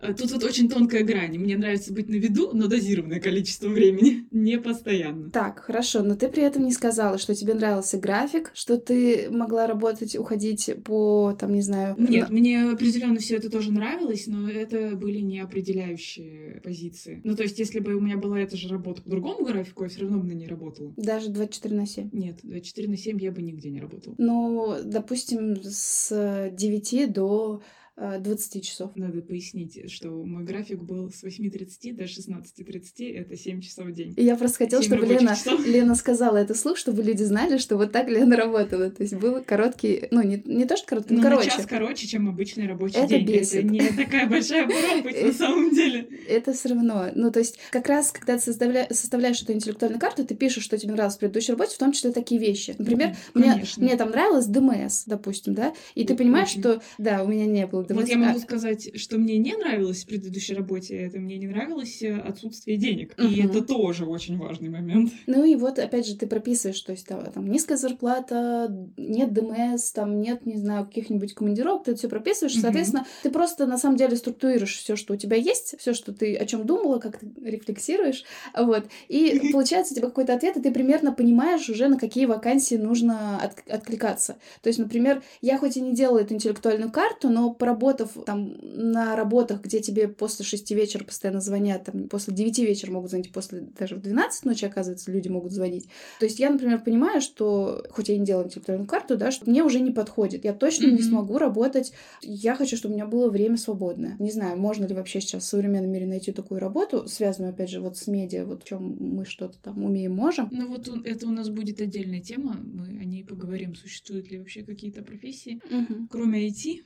[0.01, 1.39] А, Тут вот очень тонкая грань.
[1.39, 5.31] Мне нравится быть на виду, но дозированное количество времени, не постоянно.
[5.31, 9.67] Так, хорошо, но ты при этом не сказала, что тебе нравился график, что ты могла
[9.67, 11.97] работать, уходить по, там, не знаю...
[11.99, 17.21] Нет, мне определенно все это тоже нравилось, но это были не определяющие позиции.
[17.25, 19.89] Ну, то есть, если бы у меня была эта же работа по другому графику, я
[19.89, 20.93] все равно бы на ней работала.
[20.97, 22.11] Даже 24 на 7.
[22.13, 24.15] Нет, 24 на 7 я бы нигде не работала.
[24.19, 27.63] Ну, допустим, с 9 до
[27.97, 28.93] 20 часов.
[28.95, 34.13] Надо пояснить, что мой график был с 8.30 до 16.30, это 7 часов в день.
[34.17, 35.35] И я просто хотела, чтобы Лена,
[35.67, 38.91] Лена сказала это слух, чтобы люди знали, что вот так Лена работала.
[38.91, 41.51] То есть был короткий, ну не, не то, что короткий, но, но короче.
[41.51, 43.27] час короче, чем обычный рабочий это день.
[43.27, 43.65] Бесит.
[43.65, 46.07] Это не такая большая пропасть на самом деле.
[46.29, 47.07] Это все равно.
[47.15, 48.89] Ну, то есть как раз, когда ты составля...
[48.91, 52.13] составляешь эту интеллектуальную карту, ты пишешь, что тебе нравилось в предыдущей работе, в том числе
[52.13, 52.75] такие вещи.
[52.77, 57.47] Например, мне, мне там нравилось ДМС, допустим, да, и ты понимаешь, что, да, у меня
[57.47, 58.01] не было ДМС.
[58.01, 62.03] Вот я могу сказать, что мне не нравилось в предыдущей работе, это мне не нравилось
[62.03, 63.15] э, отсутствие денег.
[63.19, 65.13] И это тоже очень важный момент.
[65.27, 70.21] Ну и вот, опять же, ты прописываешь, то есть там, низкая зарплата, нет ДМС, там
[70.21, 72.61] нет, не знаю, каких-нибудь командировок, ты все прописываешь, mm-hmm.
[72.61, 76.37] соответственно, ты просто на самом деле структурируешь все, что у тебя есть, все, что ты
[76.37, 78.25] о чем думала, как ты рефлексируешь,
[78.57, 82.77] вот, и получается у тебя какой-то ответ, и ты примерно понимаешь уже, на какие вакансии
[82.77, 84.37] нужно от- откликаться.
[84.63, 89.17] То есть, например, я хоть и не делала эту интеллектуальную карту, но поработав там на
[89.17, 93.61] работах, где тебе после шести вечера постоянно звонят, там, после девяти вечера могут звонить, после
[93.79, 95.89] даже в 12 ночи, оказывается, люди могут звонить.
[96.19, 99.63] То есть я, например, понимаю, что, хоть я не делала интеллектуальную карту, да, что мне
[99.63, 100.45] уже не подходит.
[100.45, 100.93] Я точно mm-hmm.
[100.93, 101.93] не смогу работать.
[102.23, 104.17] Я хочу, чтобы у меня было время свободное.
[104.19, 107.81] Не знаю, можно ли вообще сейчас в современном мире найти такую работу, связанную, опять же,
[107.81, 110.49] вот с медиа, вот в чем мы что-то там умеем, можем.
[110.51, 113.75] Ну вот это у нас будет отдельная тема, мы о ней поговорим.
[113.75, 116.07] Существуют ли вообще какие-то профессии, mm-hmm.
[116.11, 116.81] кроме IT,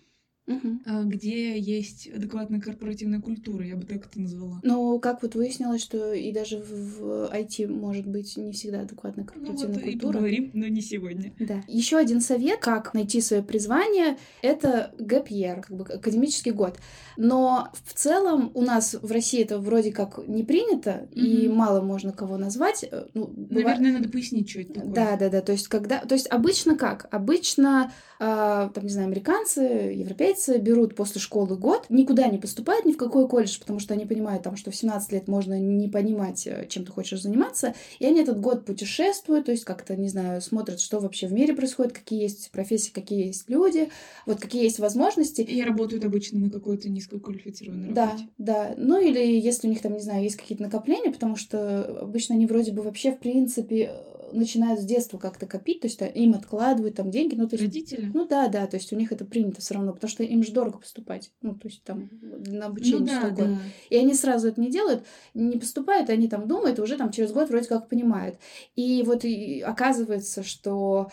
[0.46, 0.80] угу.
[1.04, 4.60] где есть адекватная корпоративная культура, я бы так это назвала.
[4.62, 9.68] Но как вот выяснилось, что и даже в IT может быть не всегда адекватная корпоративная
[9.68, 10.10] ну, вот культура.
[10.10, 11.32] И поговорим, но не сегодня.
[11.38, 11.62] Да.
[11.68, 16.78] Еще один совет, как найти свое призвание, это gap year, как бы академический год.
[17.16, 21.20] Но в целом у нас в России это вроде как не принято, угу.
[21.20, 22.84] и мало можно кого назвать.
[22.90, 24.92] Э, ну, Наверное, надо пояснить, что это такое.
[24.92, 25.40] Да, да, да.
[25.40, 26.00] То есть, когда.
[26.00, 27.06] То есть обычно как?
[27.10, 32.84] Обычно, э, там, не знаю, американцы, европейцы европейцы берут после школы год, никуда не поступают
[32.84, 35.88] ни в какой колледж, потому что они понимают, там, что в 17 лет можно не
[35.88, 40.08] понимать, э, чем ты хочешь заниматься, и они этот год путешествуют, то есть как-то, не
[40.08, 43.90] знаю, смотрят, что вообще в мире происходит, какие есть профессии, какие есть люди,
[44.26, 45.42] вот какие есть возможности.
[45.42, 48.28] И работают обычно на какой-то низкоквалифицированной работе.
[48.38, 48.74] Да, да.
[48.76, 52.46] Ну или если у них там, не знаю, есть какие-то накопления, потому что обычно они
[52.46, 53.92] вроде бы вообще, в принципе,
[54.32, 57.34] начинают с детства как-то копить, то есть им откладывают там деньги.
[57.34, 58.10] Ну, то есть, Родители?
[58.12, 60.52] Ну да, да, то есть у них это принято все равно, потому что им же
[60.52, 61.30] дорого поступать.
[61.42, 63.44] Ну, то есть там на обучение ну, да, столько.
[63.44, 63.58] Да.
[63.90, 67.32] И они сразу это не делают, не поступают, они там думают, и уже там через
[67.32, 68.36] год вроде как понимают.
[68.76, 71.10] И вот и оказывается, что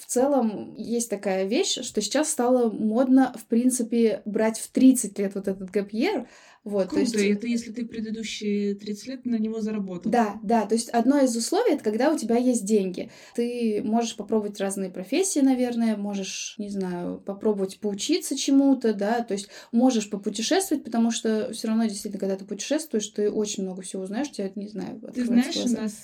[0.00, 5.34] в целом есть такая вещь, что сейчас стало модно, в принципе, брать в 30 лет
[5.34, 6.26] вот этот гэпьер,
[6.62, 7.38] вот, Круто, то есть...
[7.38, 10.12] это если ты предыдущие 30 лет на него заработал.
[10.12, 13.10] Да, да, то есть одно из условий, это когда у тебя есть деньги.
[13.34, 19.48] Ты можешь попробовать разные профессии, наверное, можешь, не знаю, попробовать поучиться чему-то, да, то есть
[19.72, 24.30] можешь попутешествовать, потому что все равно действительно, когда ты путешествуешь, ты очень много всего узнаешь,
[24.30, 25.78] тебя, не знаю, Ты знаешь, глаза.
[25.78, 25.94] у нас,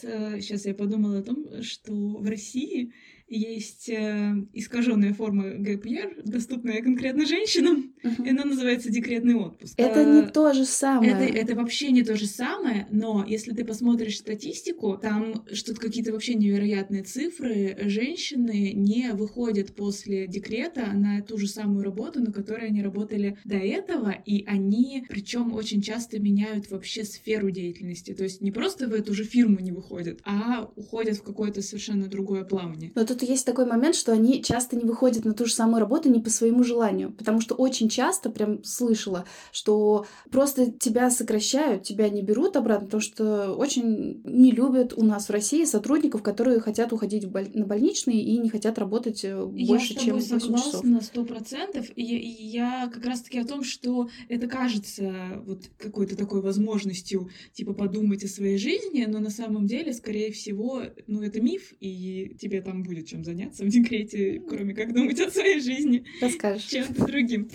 [0.40, 2.94] сейчас э, я подумала о том, что в России
[3.28, 8.24] есть э, искаженная форма ГПР, доступная конкретно женщинам, uh-huh.
[8.24, 9.74] и она называется декретный отпуск.
[9.76, 11.12] Это не а, то же самое.
[11.12, 16.12] Это, это вообще не то же самое, но если ты посмотришь статистику, там что-то какие-то
[16.12, 17.76] вообще невероятные цифры.
[17.82, 23.56] Женщины не выходят после декрета на ту же самую работу, на которой они работали до
[23.56, 28.14] этого, и они, причем очень часто меняют вообще сферу деятельности.
[28.14, 32.06] То есть не просто в эту же фирму не выходят, а уходят в какое-то совершенно
[32.06, 32.92] другое плавание.
[32.94, 36.10] Но тут есть такой момент, что они часто не выходят на ту же самую работу
[36.10, 42.08] не по своему желанию, потому что очень часто прям слышала, что просто тебя сокращают, тебя
[42.08, 46.92] не берут обратно, потому что очень не любят у нас в России сотрудников, которые хотят
[46.92, 47.48] уходить в боль...
[47.54, 50.84] на больничные и не хотят работать э, больше, я чем 8 часов.
[50.84, 51.86] Я на сто процентов.
[51.96, 58.24] И я как раз-таки о том, что это кажется вот какой-то такой возможностью, типа, подумать
[58.24, 62.82] о своей жизни, но на самом деле, скорее всего, ну, это миф, и тебе там
[62.82, 66.04] будет чем заняться в декрете, кроме как думать о своей жизни.
[66.20, 66.64] Расскажешь.
[66.66, 67.48] Чем-то другим.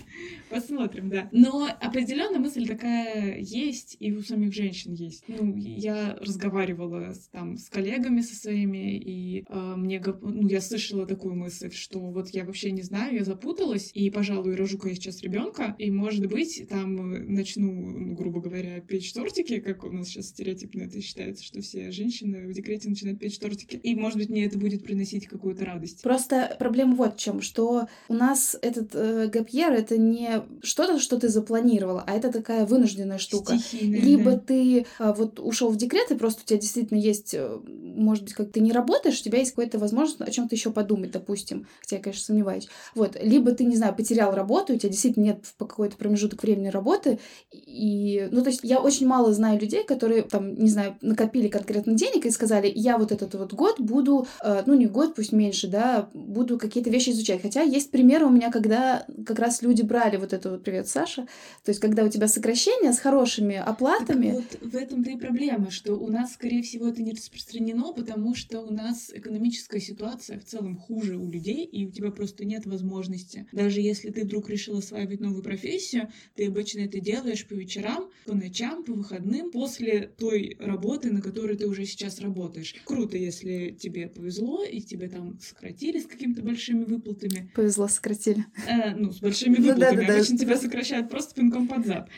[0.49, 1.29] Посмотрим, да.
[1.31, 5.23] Но определенно мысль такая есть, и у самих женщин есть.
[5.27, 11.05] Ну, я разговаривала с, там с коллегами со своими, и э, мне, ну, я слышала
[11.05, 15.21] такую мысль, что вот я вообще не знаю, я запуталась, и, пожалуй, рожу-ка я сейчас
[15.21, 20.27] ребенка, и, может быть, там начну, ну, грубо говоря, печь тортики, как у нас сейчас
[20.27, 23.77] стереотипно это считается, что все женщины в декрете начинают печь тортики.
[23.77, 26.01] И, может быть, мне это будет приносить какую какую-то радость.
[26.03, 31.19] Просто проблема вот в чем, что у нас этот э, гапьер это не что-то, что
[31.19, 33.57] ты запланировала, а это такая вынужденная штука.
[33.57, 34.37] Стихийная, Либо да.
[34.37, 38.33] ты а, вот ушел в декрет, и просто у тебя действительно есть, э, может быть,
[38.33, 41.67] как ты не работаешь, у тебя есть какая-то возможность о чем-то еще подумать, допустим.
[41.81, 42.69] Хотя я, конечно, сомневаюсь.
[42.93, 43.17] Вот.
[43.21, 47.19] Либо ты, не знаю, потерял работу, у тебя действительно нет по какой-то промежуток времени работы.
[47.51, 51.93] И, ну, то есть я очень мало знаю людей, которые, там, не знаю, накопили конкретно
[51.93, 55.67] денег и сказали, я вот этот вот год буду, э, ну, не год, пусть меньше,
[55.67, 57.41] да, буду какие-то вещи изучать.
[57.41, 61.27] Хотя есть примеры у меня, когда как раз люди брали вот это вот, привет, Саша,
[61.63, 65.71] то есть когда у тебя сокращение с хорошими Так оплатами, вот в этом-то и проблема,
[65.71, 70.45] что у нас, скорее всего, это не распространено, потому что у нас экономическая ситуация в
[70.45, 73.47] целом хуже у людей, и у тебя просто нет возможности.
[73.51, 78.33] Даже если ты вдруг решил осваивать новую профессию, ты обычно это делаешь по вечерам, по
[78.33, 82.75] ночам, по выходным, после той работы, на которой ты уже сейчас работаешь.
[82.85, 87.51] Круто, если тебе повезло, и тебе там сократили с какими-то большими выплатами.
[87.55, 88.45] повезло, сократили.
[88.67, 90.01] Э, ну, с большими Ну да, выплатами.
[90.01, 90.13] да, да.
[90.15, 92.09] Обычно тебя сокращают просто пинком под зад.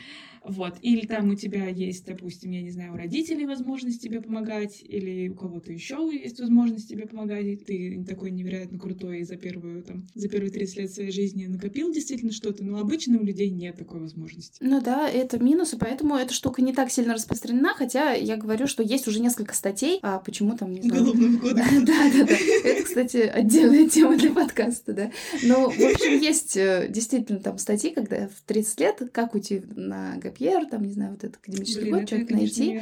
[0.44, 0.74] Вот.
[0.82, 5.28] Или там у тебя есть, допустим, я не знаю, у родителей возможность тебе помогать, или
[5.28, 9.82] у кого-то еще есть возможность тебе помогать, и ты такой невероятно крутой и за первую,
[9.82, 13.76] там, за первые 30 лет своей жизни накопил действительно что-то, но обычно у людей нет
[13.76, 14.58] такой возможности.
[14.60, 18.66] Ну да, это минус, и поэтому эта штука не так сильно распространена, хотя я говорю,
[18.66, 21.02] что есть уже несколько статей, а почему там, не знаю...
[21.02, 21.86] Уголовного Да, кодекса.
[21.86, 22.36] да, да.
[22.68, 25.10] Это, кстати, отдельная тема для подкаста, да.
[25.42, 30.16] Но, в общем, есть э, действительно там статьи, когда в 30 лет, как уйти на
[30.34, 32.80] ГПР, там, не знаю, вот этот академический Блин, год, что-то найти.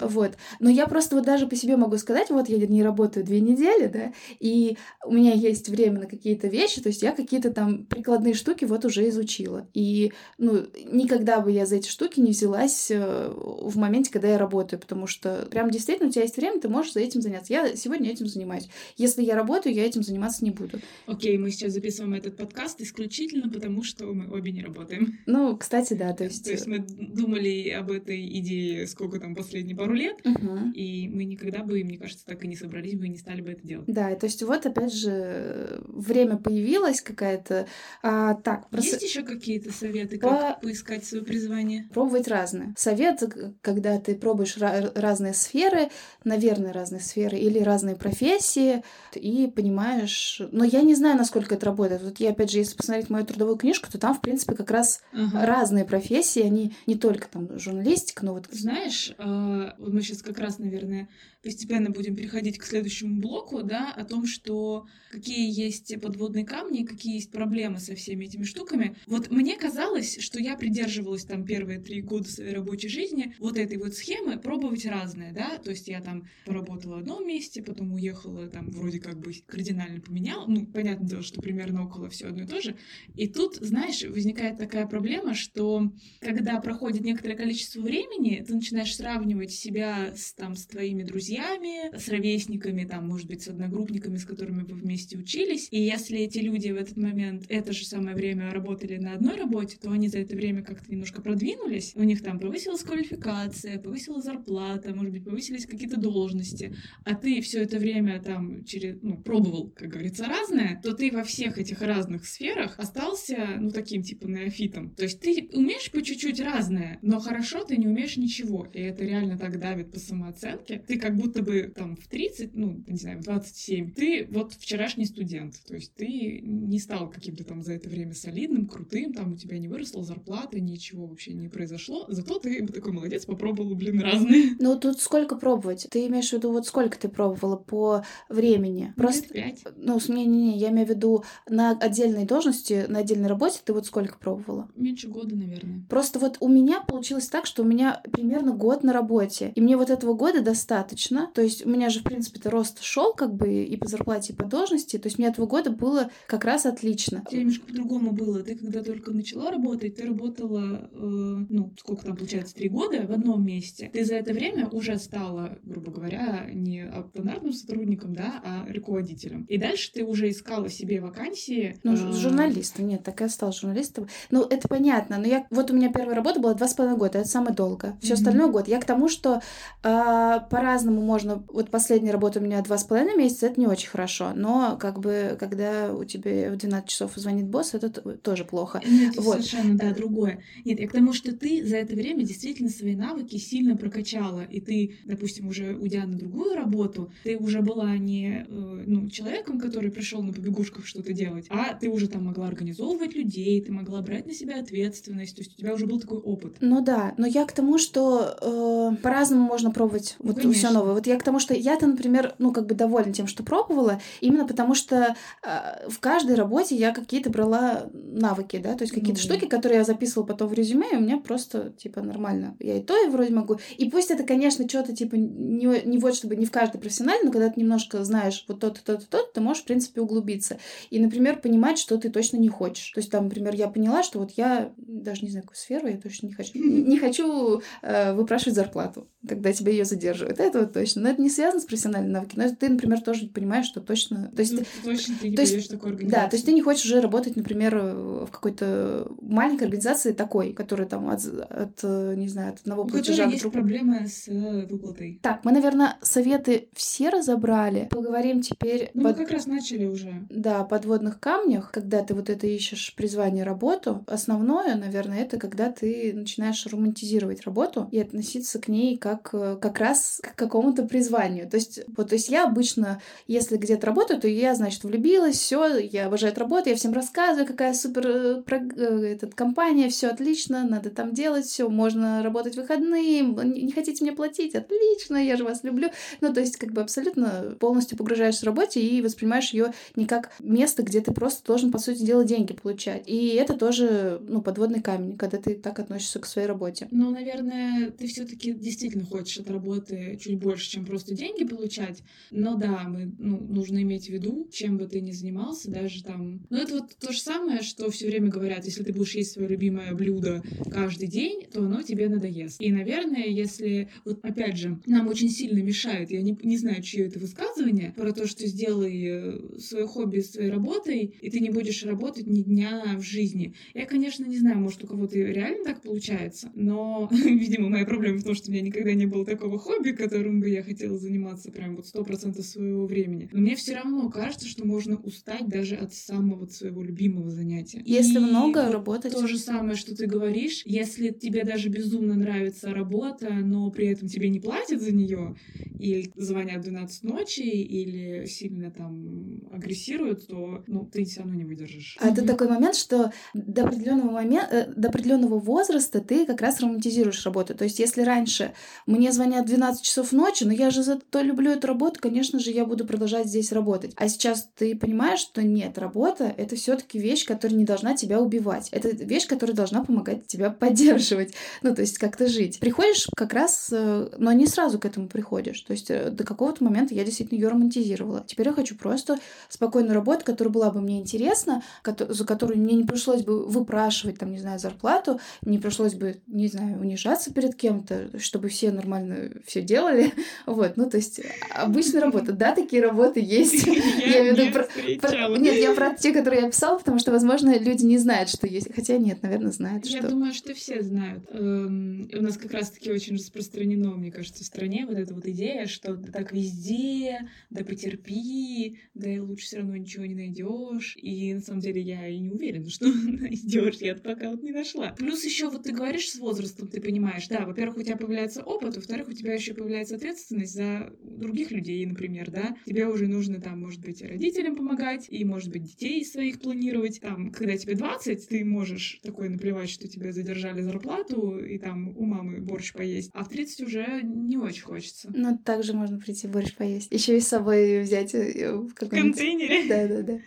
[0.00, 0.36] Вот.
[0.60, 3.86] Но я просто вот даже по себе могу сказать, вот я не работаю две недели,
[3.86, 8.34] да, и у меня есть время на какие-то вещи, то есть я какие-то там прикладные
[8.34, 9.68] штуки вот уже изучила.
[9.74, 14.38] И, ну, никогда бы я за эти штуки не взялась э, в моменте, когда я
[14.38, 17.52] работаю, потому что прям действительно у тебя есть время, ты можешь за этим заняться.
[17.52, 18.68] Я сегодня этим занимаюсь.
[18.96, 20.80] Если я работаю, я этим заниматься не буду.
[21.06, 25.18] Окей, мы сейчас записываем этот подкаст исключительно потому, что мы обе не работаем.
[25.26, 26.44] Ну, кстати, да, то есть...
[26.46, 30.72] То есть мы думали об этой идее сколько там последние пару лет, Мгм.
[30.72, 33.50] и мы никогда бы, мне кажется, так и не собрались бы и не стали бы
[33.50, 33.86] это делать.
[33.86, 37.66] Да, то есть вот опять же время появилось какая-то.
[38.02, 41.88] А, так, про с- Есть еще какие-то советы, По- как поискать свое призвание?
[41.92, 42.74] пробовать разное.
[42.76, 43.22] Совет,
[43.62, 45.88] когда ты пробуешь разные сферы,
[46.24, 48.82] наверное, разные сферы или разные профессии,
[49.14, 50.40] и понимаешь...
[50.52, 52.02] Но я не знаю, насколько это работает.
[52.02, 55.00] Вот я, опять же, если посмотреть мою трудовую книжку, то там, в принципе, как раз
[55.12, 55.46] Ага.
[55.46, 58.48] разные профессии, они не только там журналистика, но вот...
[58.50, 61.08] Знаешь, э, вот мы сейчас как раз, наверное,
[61.46, 67.14] постепенно будем переходить к следующему блоку, да, о том, что какие есть подводные камни, какие
[67.14, 68.96] есть проблемы со всеми этими штуками.
[69.06, 73.78] Вот мне казалось, что я придерживалась там первые три года своей рабочей жизни вот этой
[73.78, 78.48] вот схемы пробовать разное, да, то есть я там поработала в одном месте, потом уехала
[78.48, 82.46] там вроде как бы кардинально поменяла, ну, понятное дело, что примерно около все одно и
[82.46, 82.76] то же,
[83.14, 89.52] и тут, знаешь, возникает такая проблема, что когда проходит некоторое количество времени, ты начинаешь сравнивать
[89.52, 94.64] себя с, там, с твоими друзьями, с ровесниками, там, может быть, с одногруппниками, с которыми
[94.64, 95.68] вы вместе учились.
[95.70, 99.76] И если эти люди в этот момент, это же самое время работали на одной работе,
[99.80, 101.92] то они за это время как-то немножко продвинулись.
[101.94, 106.74] У них там повысилась квалификация, повысилась зарплата, может быть, повысились какие-то должности.
[107.04, 111.22] А ты все это время там через, ну, пробовал, как говорится, разное, то ты во
[111.22, 114.90] всех этих разных сферах остался, ну, таким типа неофитом.
[114.90, 118.66] То есть ты умеешь по чуть-чуть разное, но хорошо ты не умеешь ничего.
[118.72, 120.82] И это реально так давит по самооценке.
[120.86, 125.04] Ты как будто бы там в 30, ну, не знаю, в 27, ты вот вчерашний
[125.04, 125.60] студент.
[125.66, 129.58] То есть ты не стал каким-то там за это время солидным, крутым, там у тебя
[129.58, 132.06] не выросла зарплата, ничего вообще не произошло.
[132.08, 134.56] Зато ты такой молодец, попробовал, блин, разные.
[134.58, 135.86] Ну, тут сколько пробовать?
[135.90, 138.92] Ты имеешь в виду, вот сколько ты пробовала по времени?
[138.96, 139.62] Просто пять.
[139.76, 144.18] Ну, не-не-не, я имею в виду на отдельной должности, на отдельной работе ты вот сколько
[144.18, 144.68] пробовала?
[144.76, 145.84] Меньше года, наверное.
[145.88, 149.52] Просто вот у меня получилось так, что у меня примерно год на работе.
[149.54, 151.30] И мне вот этого года достаточно.
[151.34, 154.36] То есть у меня же, в принципе-то, рост шел как бы и по зарплате, и
[154.36, 154.98] по должности.
[154.98, 157.22] То есть мне этого года было как раз отлично.
[157.26, 158.42] У тебя немножко по-другому было.
[158.42, 163.12] Ты когда только начала работать, ты работала, э, ну, сколько там получается, три года в
[163.12, 163.90] одном месте.
[163.92, 169.44] Ты за это время уже стала, грубо говоря, не стандартным сотрудником, да, а руководителем.
[169.48, 171.78] И дальше ты уже искала себе вакансии.
[171.82, 174.08] Ну, э, журналистом, нет, так и осталась журналистом.
[174.30, 175.46] Ну, это понятно, но я...
[175.50, 177.96] Вот у меня первая работа работа была два с половиной года, это самое долго.
[178.00, 178.18] Все Мгм.
[178.18, 178.68] остальное год.
[178.68, 179.40] Я к тому, что
[179.82, 181.44] а, по-разному можно.
[181.48, 184.32] Вот последняя работа у меня два с половиной месяца, это не очень хорошо.
[184.34, 188.80] Но как бы, когда у тебя в 12 часов звонит босс, это тоже плохо.
[188.86, 189.44] Нет, Вот.
[189.44, 190.40] совершенно, да, другое.
[190.64, 194.60] Нет, я к тому, что ты за это время действительно свои навыки сильно прокачала, и
[194.60, 199.90] ты, допустим, уже уйдя на другую работу, ты уже была не э, ну, человеком, который
[199.90, 204.26] пришел на побегушках что-то делать, а ты уже там могла организовывать людей, ты могла брать
[204.26, 206.56] на себя ответственность, то есть у тебя уже был такой опыт.
[206.60, 210.94] Ну да, но я к тому, что э, по-разному можно пробовать Ну, вот все новое.
[210.94, 214.46] Вот я к тому, что я-то, например, ну как бы довольна тем, что пробовала, именно
[214.46, 219.24] потому что э, в каждой работе я какие-то брала навыки, да, то есть какие-то Ну
[219.24, 222.56] штуки, которые я записывала потом в резюме, и у меня просто типа нормально.
[222.58, 223.58] Я и то и вроде могу.
[223.76, 227.32] И пусть это, конечно, что-то типа не, не вот чтобы не в каждой профессиональной, но
[227.32, 230.58] когда ты немножко знаешь вот то-то, то-то, то-то, ты можешь, в принципе, углубиться.
[230.90, 232.90] И, например, понимать, что ты точно не хочешь.
[232.92, 235.96] То есть, там, например, я поняла, что вот я даже не знаю, какую сферу, я
[236.06, 236.52] точно не хочу.
[236.58, 240.38] Не хочу э, выпрашивать зарплату, когда тебя ее задерживают.
[240.40, 241.02] Это вот точно.
[241.02, 242.44] Но это не связано с профессиональными навыками.
[242.44, 244.30] Но ты, например, тоже понимаешь, что точно...
[244.34, 246.10] То есть, Ну, ты- точно ты не то есть- организацию.
[246.10, 250.86] да, то есть ты не хочешь уже работать, например, в какой-то маленькой организации такой, которая
[250.86, 251.82] там от, от,
[252.16, 255.18] не знаю, от одного У платежа до есть проблемы с э, выплатой.
[255.22, 257.88] Так, мы, наверное, советы все разобрали.
[257.90, 260.26] Поговорим теперь Ну, мы под- как раз начали уже.
[260.30, 265.95] Да, подводных камнях, когда ты вот это ищешь призвание работу, основное, наверное, это когда ты
[266.14, 271.48] начинаешь романтизировать работу и относиться к ней как э, как раз к какому-то призванию.
[271.48, 275.78] То есть, вот, то есть я обычно, если где-то работаю, то я, значит, влюбилась, все,
[275.78, 280.66] я обожаю эту работу, я всем рассказываю, какая супер э, э, этот, компания, все отлично,
[280.68, 285.36] надо там делать, все, можно работать в выходные, не не хотите мне платить, отлично, я
[285.36, 285.90] же вас люблю.
[286.20, 290.30] Ну, то есть, как бы абсолютно полностью погружаешься в работе и воспринимаешь ее не как
[290.40, 293.02] место, где ты просто должен, по сути дела, деньги получать.
[293.06, 296.88] И это тоже, ну, подводный камень, когда ты так относишься к своей работе.
[296.90, 302.02] Ну, наверное, ты все-таки действительно хочешь от работы чуть больше, чем просто деньги получать.
[302.30, 306.44] Но да, мы, ну, нужно иметь в виду, чем бы ты ни занимался, даже там.
[306.50, 309.48] Ну, это вот то же самое, что все время говорят, если ты будешь есть свое
[309.48, 312.60] любимое блюдо каждый день, то оно тебе надоест.
[312.60, 317.06] И, наверное, если, вот опять же, нам очень сильно мешает, я не, не знаю, чье
[317.06, 322.26] это высказывание, про то, что сделай свое хобби своей работой, и ты не будешь работать
[322.26, 323.54] ни дня в жизни.
[323.72, 328.24] Я, конечно, не знаю, может, у кого-то реально так получается, но, видимо, моя проблема в
[328.24, 331.76] том, что у меня никогда не было такого хобби, которым бы я хотела заниматься прям
[331.76, 333.28] вот сто процентов своего времени.
[333.32, 337.82] Но мне все равно кажется, что можно устать даже от самого своего любимого занятия.
[337.84, 339.12] Если И много вот работать...
[339.12, 344.08] то же самое, что ты говоришь, если тебе даже безумно нравится работа, но при этом
[344.08, 345.36] тебе не платят за нее,
[345.78, 351.44] или звонят в 12 ночи, или сильно там агрессируют, то ну, ты все равно не
[351.44, 351.96] выдержишь.
[352.00, 355.65] А это такой момент, что до определенного момента, до определенного возраста
[356.00, 357.54] ты как раз романтизируешь работу.
[357.54, 358.52] То есть, если раньше
[358.86, 362.50] мне звонят в 12 часов ночи, но я же зато люблю эту работу, конечно же,
[362.50, 363.92] я буду продолжать здесь работать.
[363.96, 368.20] А сейчас ты понимаешь, что нет, работа— это все таки вещь, которая не должна тебя
[368.20, 368.68] убивать.
[368.70, 371.34] Это вещь, которая должна помогать тебя поддерживать.
[371.62, 372.60] Ну, то есть как-то жить.
[372.60, 375.60] Приходишь как раз, э, но не сразу к этому приходишь.
[375.62, 378.24] То есть э, до какого-то момента я действительно ее романтизировала.
[378.26, 382.84] Теперь я хочу просто спокойную работу, которая была бы мне интересна, за которую мне не
[382.84, 388.18] пришлось бы выпрашивать, там, не знаю, зарплату, не пришлось бы, не знаю, унижаться перед кем-то,
[388.18, 390.12] чтобы все нормально все делали.
[390.46, 391.20] Вот, ну, то есть
[391.50, 392.32] обычная работа.
[392.32, 393.66] Да, такие работы есть.
[393.66, 397.58] Я имею в виду про- Нет, я про те, которые я писала, потому что, возможно,
[397.58, 398.72] люди не знают, что есть.
[398.74, 400.08] Хотя нет, наверное, знают, Я что...
[400.10, 401.24] думаю, что все знают.
[401.30, 405.66] Эм, У нас как раз-таки очень распространено, мне кажется, в стране вот эта вот идея,
[405.66, 410.96] что так везде, да потерпи, да и лучше все равно ничего не найдешь.
[411.00, 413.76] И на самом деле я и не уверена, что найдешь.
[413.80, 414.88] Я пока вот не нашла.
[414.96, 418.76] Плюс еще вот ты говоришь с возрастом, ты понимаешь, да, во-первых, у тебя появляется опыт,
[418.76, 422.56] во-вторых, у тебя еще появляется ответственность за других людей, например, да.
[422.66, 427.00] Тебе уже нужно там, может быть, и родителям помогать, и, может быть, детей своих планировать.
[427.00, 432.04] Там, когда тебе 20, ты можешь такое наплевать, что тебе задержали зарплату, и там у
[432.04, 433.10] мамы борщ поесть.
[433.12, 435.10] А в 30 уже не очень хочется.
[435.14, 436.92] Ну, также можно прийти борщ поесть.
[436.92, 439.12] Еще и с собой взять э, в В какой-нибудь...
[439.16, 439.68] контейнере.
[439.68, 440.20] Да, да, да.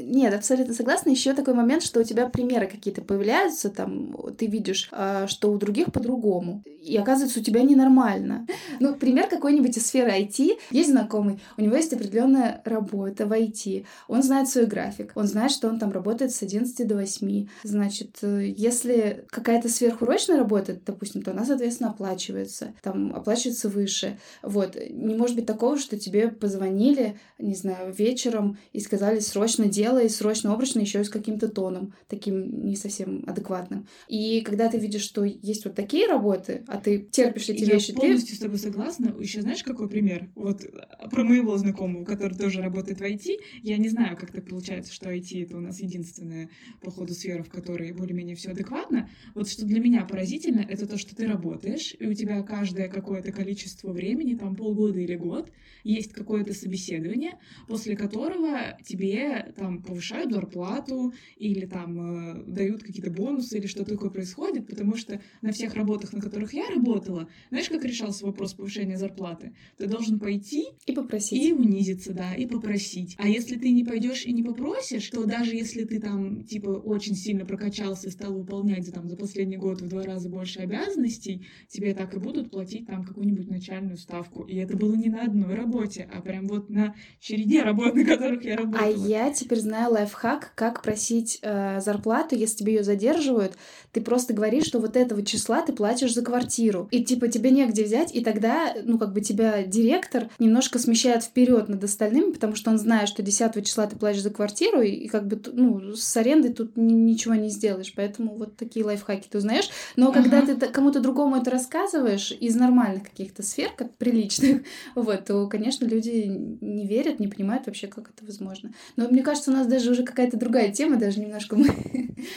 [0.00, 1.10] Нет, абсолютно согласна.
[1.10, 5.58] Еще такой момент, что у тебя примеры какие-то появляются, там ты видишь, а, что у
[5.58, 6.62] других по-другому.
[6.82, 8.46] И оказывается, у тебя ненормально.
[8.78, 10.58] Ну, пример какой-нибудь из сферы IT.
[10.70, 13.84] Есть знакомый, у него есть определенная работа в IT.
[14.08, 15.12] Он знает свой график.
[15.14, 17.48] Он знает, что он там работает с 11 до 8.
[17.64, 22.72] Значит, э, если какая-то сверхурочная работа, допустим, то она, соответственно, оплачивается.
[22.82, 24.18] Там оплачивается выше.
[24.42, 24.76] Вот.
[24.90, 30.52] Не может быть такого, что тебе позвонили, не знаю, вечером и сказали срочно делай, срочно
[30.52, 33.86] обрачно, еще и с каким-то тоном, таким не совсем адекватным.
[34.08, 37.76] И И когда ты видишь, что есть вот такие работы, а ты терпишь эти Я
[37.76, 38.34] вещи, полностью ты...
[38.36, 39.16] с тобой согласна.
[39.18, 40.28] Еще знаешь, какой пример?
[40.34, 43.38] Вот а, про моего знакомого, который тоже работает в IT.
[43.62, 46.50] Я не знаю, как так получается, что IT— это у нас единственная,
[46.82, 49.08] по ходу, сфера, в которой более-менее все адекватно.
[49.34, 53.32] Вот что для меня поразительно, это то, что ты работаешь, и у тебя каждое какое-то
[53.32, 55.50] количество времени, там полгода или год,
[55.82, 63.56] есть какое-то собеседование, после которого тебе там повышают зарплату или там э, дают какие-то бонусы
[63.56, 67.84] или что такое происходит, потому что на всех работах, на которых я работала, знаешь, как
[67.84, 69.52] решался вопрос повышения зарплаты?
[69.78, 71.42] Ты должен пойти И попросить.
[71.42, 73.16] и унизиться, да, и попросить.
[73.18, 77.14] А если ты не пойдешь и не попросишь, то даже если ты там, типа, очень
[77.14, 81.46] сильно прокачался и стал выполнять за, там, за последний год в два раза больше обязанностей,
[81.68, 84.44] тебе так и будут платить там какую-нибудь начальную ставку.
[84.44, 88.44] И это было не на одной работе, а прям вот на череде работ, на которых
[88.44, 89.06] я А работала.
[89.06, 93.56] я теперь знаю лайфхак, как просить э, зарплату, если тебе ее задерживают.
[93.92, 96.88] Ты просто говоришь, что вот этого числа ты платишь за квартиру.
[96.90, 101.68] И типа тебе негде взять, и тогда, ну, как бы тебя директор немножко смещает вперед
[101.68, 105.08] над остальными, потому что он знает, что 10 числа ты платишь за квартиру, и, и
[105.08, 107.92] как бы, ну, с арендой тут ни- ничего не сделаешь.
[107.94, 109.70] Поэтому вот такие лайфхаки ты узнаешь.
[109.96, 114.62] Но когда ты кому-то другому это рассказываешь из нормальных каких-то сфер, как приличных,
[114.94, 116.26] вот, то, конечно, люди
[116.60, 118.72] не верят, не понимают вообще, как это возможно.
[118.96, 121.68] Но мне кажется, у нас даже уже какая-то другая тема, даже немножко мы...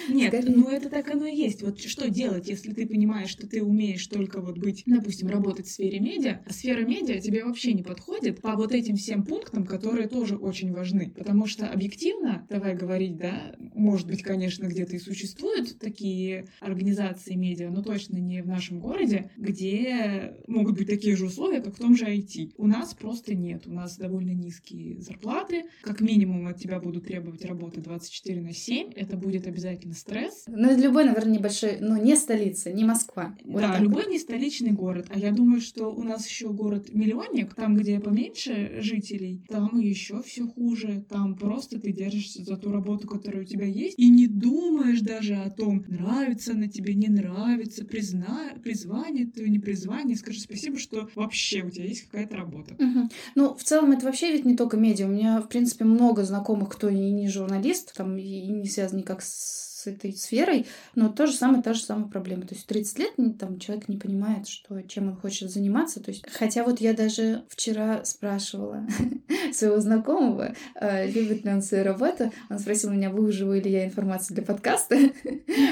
[0.10, 1.53] Нет, ну это так оно и есть.
[1.62, 5.72] Вот что делать, если ты понимаешь, что ты умеешь только вот быть, допустим, работать в
[5.72, 10.08] сфере медиа, а сфера медиа тебе вообще не подходит по вот этим всем пунктам, которые
[10.08, 11.12] тоже очень важны.
[11.16, 17.70] Потому что объективно, давай говорить, да, может быть, конечно, где-то и существуют такие организации медиа,
[17.70, 21.96] но точно не в нашем городе, где могут быть такие же условия, как в том
[21.96, 22.54] же IT.
[22.58, 23.68] У нас просто нет.
[23.68, 25.64] У нас довольно низкие зарплаты.
[25.82, 28.92] Как минимум от тебя будут требовать работы 24 на 7.
[28.96, 30.46] Это будет обязательно стресс.
[30.48, 33.36] Ну, это любой, наверное, небольшой, ну, не столица, не Москва.
[33.44, 35.08] Вот да, так любой не столичный город.
[35.10, 40.48] А я думаю, что у нас еще город-миллионник, там, где поменьше жителей, там еще все
[40.48, 41.06] хуже.
[41.10, 45.36] Там просто ты держишься за ту работу, которая у тебя есть, и не думаешь даже
[45.36, 48.54] о том, нравится она тебе, не нравится, призна...
[48.64, 50.16] призвание твое, не призвание.
[50.16, 52.76] Скажи спасибо, что вообще у тебя есть какая-то работа.
[52.80, 53.10] Мгм.
[53.36, 55.08] Ну, в целом, это вообще ведь не только медиа.
[55.08, 59.22] У меня, в принципе, много знакомых, кто и не журналист, там, и не связан никак
[59.22, 60.66] с этой сферой,
[60.96, 62.44] но то же самое, та же самая проблема.
[62.44, 66.02] То есть в 30 лет м, там человек не понимает, что, чем он хочет заниматься.
[66.02, 68.86] То есть, хотя вот я даже вчера спрашивала
[69.54, 72.32] своего знакомого, э, любит ли он свою работу.
[72.50, 74.96] Он спросил меня, выуживаю ли я информацию для подкаста.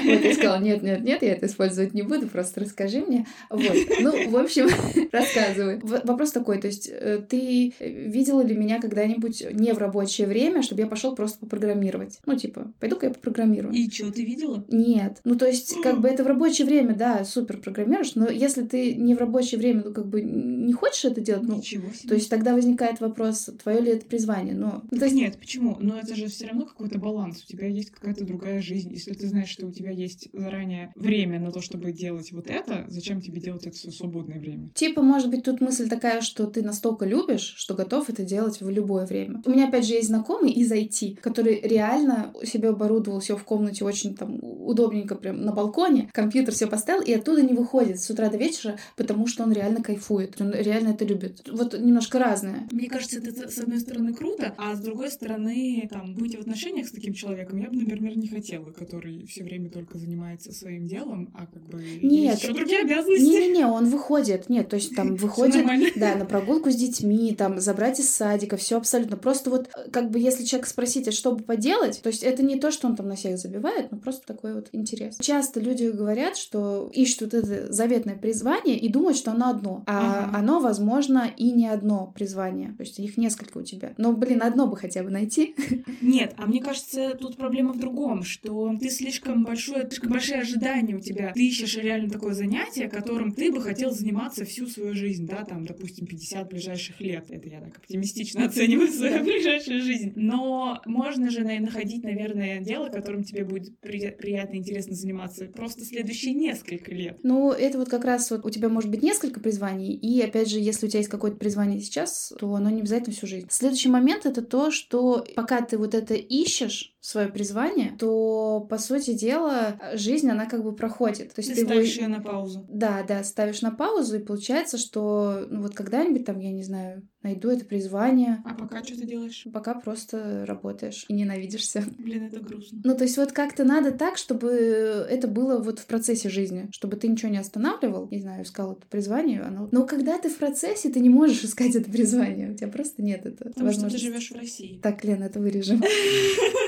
[0.02, 3.26] Вот, я сказала, нет, нет, нет, я это использовать не буду, просто расскажи мне.
[3.50, 3.76] Вот.
[4.00, 4.68] Ну, в общем,
[5.12, 5.80] рассказывай.
[5.82, 10.82] Вопрос такой, то есть э, ты видела ли меня когда-нибудь не в рабочее время, чтобы
[10.82, 12.18] я пошел просто попрограммировать?
[12.26, 13.72] Ну, типа, пойду-ка я попрограммирую.
[13.72, 14.64] И что, ты видела?
[14.68, 15.20] Нет.
[15.24, 18.94] Ну, то есть, как бы это в рабочее время, да, супер программируешь, но если ты
[18.94, 22.08] не в рабочее время, ну, как бы не хочешь это делать, ну, Ничего себе.
[22.08, 24.54] то есть тогда возникает вопрос, твое ли это призвание.
[24.54, 25.76] Ну, Так то есть, нет, почему?
[25.80, 27.42] Но это же все равно какой-то баланс.
[27.44, 28.92] У тебя есть какая-то другая жизнь.
[28.92, 32.84] Если ты знаешь, что у тебя есть заранее время на то, чтобы делать вот это,
[32.88, 34.70] зачем тебе делать это в свободное время?
[34.74, 38.68] Типа, может быть, тут мысль такая, что ты настолько любишь, что готов это делать в
[38.68, 39.42] любое время.
[39.44, 43.84] У меня, опять же, есть знакомый из IT, который реально себе оборудовал все в комнате
[43.84, 48.28] очень там удобненько, прям на балконе, компьютер все поставил, и оттуда не выходит с утра
[48.28, 51.48] до вечера, потому что он реально кайфует, он реально это любит.
[51.50, 52.68] Вот немножко разное.
[52.70, 56.88] Мне кажется, это с одной стороны круто, а с другой стороны, там, быть в отношениях
[56.88, 61.30] с таким человеком я бы, например, не хотела, который все время только занимается своим делом,
[61.34, 62.38] а как бы Нет.
[62.38, 63.24] еще другие обязанности.
[63.24, 64.48] Не-не-не, он выходит.
[64.48, 65.66] Нет, то есть там выходит,
[65.96, 69.16] да, на прогулку с детьми, там, забрать из садика, все абсолютно.
[69.16, 72.42] Просто вот, э, как бы, если человек спросить, а что бы поделать, то есть это
[72.42, 75.16] не то, что он там на всех забивает, но просто такой вот интерес.
[75.20, 79.84] Часто люди говорят, что ищут это заветное призвание и думают, что оно одно.
[79.86, 80.38] А Ага.
[80.38, 82.74] оно, возможно, и не одно призвание.
[82.76, 83.94] То есть их несколько у тебя.
[83.98, 85.54] Но, блин, одно бы хотя бы найти.
[86.00, 90.94] Нет, а мне кажется, тут проблема в другом, что ты слишком большое, слишком большие ожидания
[90.96, 91.32] у тебя.
[91.34, 95.64] Ты ищешь реально такое занятие, которым ты бы хотел заниматься всю свою жизнь, да, там,
[95.66, 97.26] допустим, 50 ближайших лет.
[97.30, 100.12] Это я так оптимистично оцениваю свою ближайшую жизнь.
[100.16, 105.84] Но можно же на- находить, наверное, дело, которым тебе будет при- приятно интересно заниматься просто
[105.84, 107.18] следующие несколько лет.
[107.22, 110.58] Ну, это вот как раз вот у тебя может быть несколько призваний, и опять же,
[110.58, 113.46] если у тебя есть какое-то призвание сейчас, то оно не обязательно всю жизнь.
[113.50, 119.12] Следующий момент это то, что пока ты вот это ищешь, свое призвание, то, по сути
[119.12, 121.34] дела, жизнь, она как бы проходит.
[121.34, 122.06] То есть ты, ты ставишь его...
[122.06, 122.64] ее на паузу.
[122.68, 127.02] Да, да, ставишь на паузу, и получается, что ну, вот когда-нибудь там, я не знаю,
[127.24, 128.40] найду это призвание.
[128.44, 129.48] А пока что ты делаешь?
[129.52, 131.82] Пока просто работаешь и ненавидишься.
[131.98, 132.80] Блин, это грустно.
[132.84, 136.96] Ну, то есть вот как-то надо так, чтобы это было вот в процессе жизни, чтобы
[136.96, 139.68] ты ничего не останавливал, не знаю, искал это призвание, оно...
[139.72, 143.26] Но когда ты в процессе, ты не можешь искать это призвание, у тебя просто нет
[143.26, 143.98] это Потому возможности.
[143.98, 144.80] что ты живешь в России.
[144.80, 145.82] Так, Лена, это вырежем.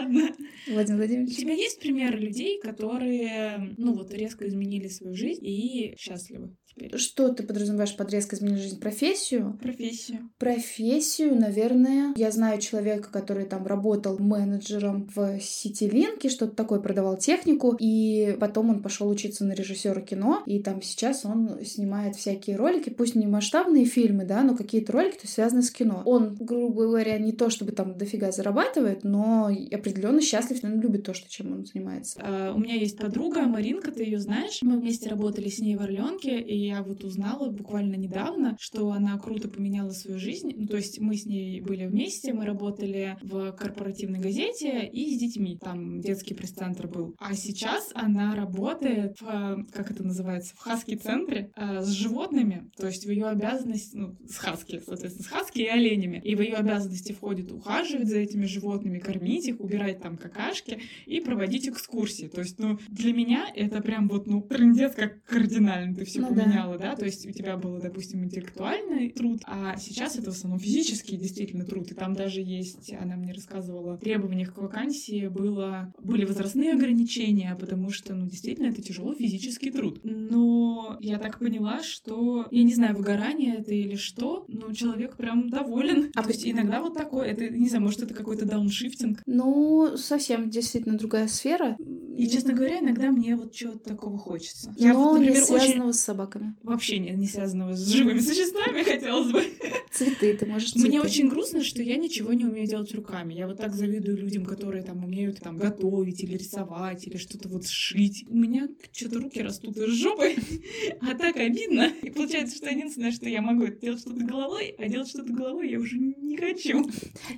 [0.00, 0.28] Ладно.
[0.66, 1.38] Владимир Владимирович.
[1.38, 6.56] У тебя есть примеры людей, которые, ну вот, резко изменили свою жизнь и счастливы?
[6.94, 8.80] Что ты подразумеваешь под резко изменить жизнь?
[8.80, 9.58] Профессию?
[9.62, 10.30] Профессию.
[10.38, 12.12] Профессию, наверное.
[12.16, 18.70] Я знаю человека, который там работал менеджером в Ситилинке, что-то такое, продавал технику, и потом
[18.70, 23.26] он пошел учиться на режиссера кино, и там сейчас он снимает всякие ролики, пусть не
[23.26, 26.02] масштабные фильмы, да, но какие-то ролики, то связаны с кино.
[26.04, 31.14] Он, грубо говоря, не то чтобы там дофига зарабатывает, но определенно счастлив, он любит то,
[31.14, 32.20] что чем он занимается.
[32.20, 34.60] Uh, у меня есть подруга Маринка, ты ее знаешь?
[34.62, 39.18] Мы вместе работали с ней в Орленке, и я вот узнала буквально недавно, что она
[39.18, 40.52] круто поменяла свою жизнь.
[40.56, 45.18] Ну, то есть мы с ней были вместе, мы работали в корпоративной газете и с
[45.18, 45.58] детьми.
[45.60, 47.16] Там детский пресс-центр был.
[47.18, 52.70] А сейчас она работает в, как это называется, в хаски-центре э, с животными.
[52.76, 56.20] То есть в ее обязанности, ну, с хаски, соответственно, с хаски и оленями.
[56.24, 61.20] И в ее обязанности входит ухаживать за этими животными, кормить их, убирать там какашки и
[61.20, 62.28] проводить экскурсии.
[62.28, 65.96] То есть, ну, для меня это прям вот, ну, трендец как кардинально.
[65.96, 66.49] Ты все ну, поменял поменяла, да,
[66.96, 71.64] то есть у тебя был, допустим, интеллектуальный труд, а сейчас это в основном физический действительно
[71.64, 76.72] труд, и там даже есть, она мне рассказывала, в требованиях к вакансии было, были возрастные
[76.72, 80.00] ограничения, потому что, ну, действительно, это тяжелый физический труд.
[80.04, 85.48] Но я так поняла, что, я не знаю, выгорание это или что, но человек прям
[85.48, 86.10] доволен.
[86.14, 89.22] А то есть иногда вот такое, это, не знаю, может, это какой-то дауншифтинг.
[89.26, 91.76] Ну, совсем действительно другая сфера.
[92.20, 94.74] И, честно говоря, иногда мне вот чего-то такого хочется.
[94.76, 95.98] Я но вот, например, не связанного очень...
[95.98, 96.54] с собаками.
[96.62, 99.42] Вообще не, не связанного с живыми существами, хотелось бы.
[99.92, 100.88] Цветы, ты можешь цветы.
[100.88, 103.34] Мне очень грустно, что я ничего не умею делать руками.
[103.34, 107.66] Я вот так завидую людям, которые там умеют там готовить или рисовать, или что-то вот
[107.66, 108.24] сшить.
[108.28, 110.36] У меня что-то руки растут из жопы,
[111.00, 111.92] а так обидно.
[112.02, 115.70] И получается, что единственное, что я могу, это делать что-то головой, а делать что-то головой
[115.70, 116.88] я уже не хочу.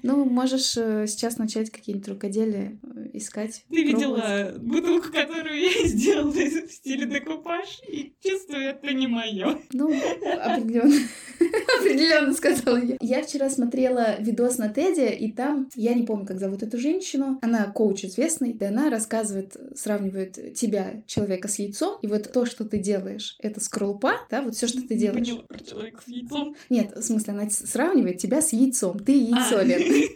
[0.02, 3.64] Ну, можешь э, сейчас начать какие-нибудь рукоделия э, искать.
[3.70, 9.58] Ты видела бутылку, которую я сделала в стиле декупаж, и чувствую, это не мое.
[9.72, 11.08] Ну, определенно.
[11.80, 12.96] Определенно сказала я.
[13.00, 17.38] Я вчера смотрела видос на Теде, и там, я не помню, как зовут эту женщину,
[17.42, 22.64] она коуч известный, и она рассказывает, сравнивает тебя, человека, с яйцом, и вот то, что
[22.64, 25.26] ты делаешь, это скорлупа, да, вот все, что ты делаешь.
[25.26, 26.56] Не про человека с яйцом.
[26.68, 28.98] Нет, в смысле, она сравнивает тебя с яйцом.
[28.98, 29.80] Ты яйцо, а, Лен.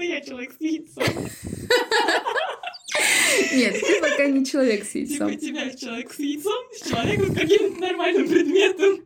[0.00, 1.04] Я человек с яйцом.
[3.52, 5.30] Нет, ты пока не человек с яйцом.
[5.30, 9.04] Типа тебя человек с яйцом, с человеком с каким-то нормальным предметом.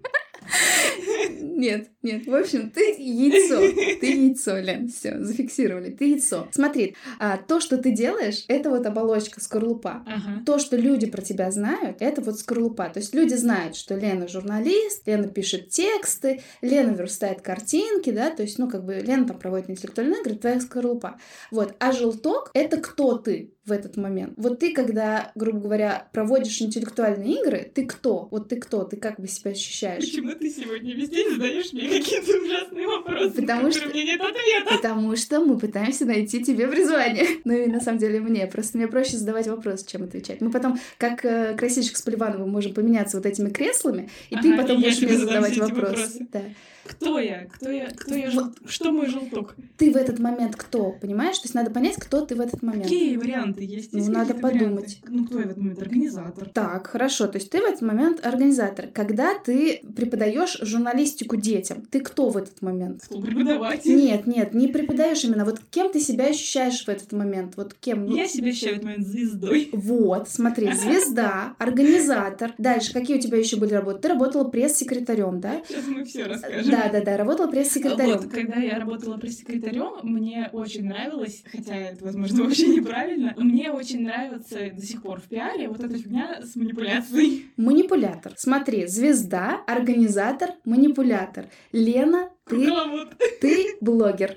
[1.41, 2.27] Нет, нет.
[2.27, 3.59] В общем, ты яйцо.
[4.01, 4.89] Ты яйцо, Лен.
[4.89, 5.91] Все, зафиксировали.
[5.91, 6.49] Ты яйцо.
[6.51, 10.03] Смотри, а, то, что ты делаешь, это вот оболочка, скорлупа.
[10.07, 10.43] Ага.
[10.47, 12.89] То, что люди про тебя знают, это вот скорлупа.
[12.89, 18.43] То есть люди знают, что Лена журналист, Лена пишет тексты, Лена верстает картинки, да, то
[18.43, 21.19] есть, ну, как бы Лена там проводит интеллектуальные игры, твоя скорлупа.
[21.51, 21.75] Вот.
[21.81, 24.35] А желток— это кто ты в этот момент.
[24.37, 28.29] Вот ты, когда, грубо говоря, проводишь интеллектуальные игры, ты кто?
[28.31, 28.85] Вот ты кто?
[28.85, 30.05] Ты как бы себя ощущаешь?
[30.05, 33.89] Почему ты сегодня весь день задаешь мне какие-то ужасные вопросы, потому что...
[33.89, 34.77] у меня нет ответа?
[34.77, 37.27] Потому что мы пытаемся найти тебе призвание.
[37.45, 38.47] Ну и на самом деле мне.
[38.47, 40.41] Просто мне проще задавать вопросы, чем отвечать.
[40.41, 44.57] Мы потом, как э, красильщик с Поливановым, можем поменяться вот этими креслами, и ага, ты
[44.57, 45.91] потом и будешь мне задавать вопросы.
[45.91, 46.27] вопросы.
[46.33, 46.43] Да.
[46.91, 47.47] Кто я?
[47.47, 47.91] Кто я?
[47.91, 48.31] Кто я?
[48.31, 48.53] Жел...
[48.67, 49.55] Что мой желток?
[49.77, 50.93] Ты в этот момент кто?
[50.93, 51.39] Понимаешь?
[51.39, 52.85] То есть надо понять, кто ты в этот момент.
[52.85, 53.93] Какие варианты есть?
[53.93, 54.99] Ну, надо подумать.
[55.03, 55.09] Варианты?
[55.09, 55.83] Ну, кто я в этот момент?
[55.83, 56.49] Организатор.
[56.49, 57.27] Так, хорошо.
[57.29, 58.89] То есть ты в этот момент организатор.
[58.89, 63.09] Когда ты преподаешь журналистику детям, ты кто в этот момент?
[63.09, 63.95] Преподаватель?
[63.95, 65.45] Нет, нет, не преподаешь именно.
[65.45, 67.55] Вот кем ты себя ощущаешь в этот момент?
[67.57, 68.07] Вот кем?
[68.07, 69.69] Я себя ощущаю в этот момент звездой.
[69.73, 72.53] Вот, смотри, звезда, организатор.
[72.59, 74.01] Дальше, какие у тебя еще были работы?
[74.01, 75.63] Ты работала пресс-секретарем, да?
[75.67, 76.71] Сейчас мы все расскажем.
[76.71, 78.19] Да, да, да, работала пресс-секретарем.
[78.19, 84.03] Вот, когда я работала пресс-секретарем, мне очень нравилось, хотя это, возможно, вообще неправильно, мне очень
[84.03, 87.47] нравится до сих пор в пиаре вот эта фигня с манипуляцией.
[87.57, 88.33] Манипулятор.
[88.37, 91.47] Смотри, звезда, организатор, манипулятор.
[91.73, 94.37] Лена Ты, ты блогер.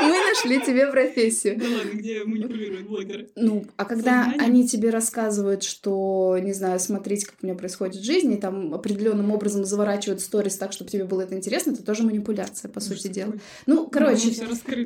[0.00, 1.58] Мы нашли тебе профессию.
[1.58, 3.28] Да ладно, где манипулируют блогеры?
[3.36, 8.04] Ну, а когда они тебе рассказывают, что, не знаю, смотрите, как у меня происходит в
[8.04, 12.68] жизни, там определенным образом заворачивают сторис так, чтобы тебе было это интересно, это тоже манипуляция,
[12.68, 13.34] по сути дела.
[13.66, 14.30] Ну, короче,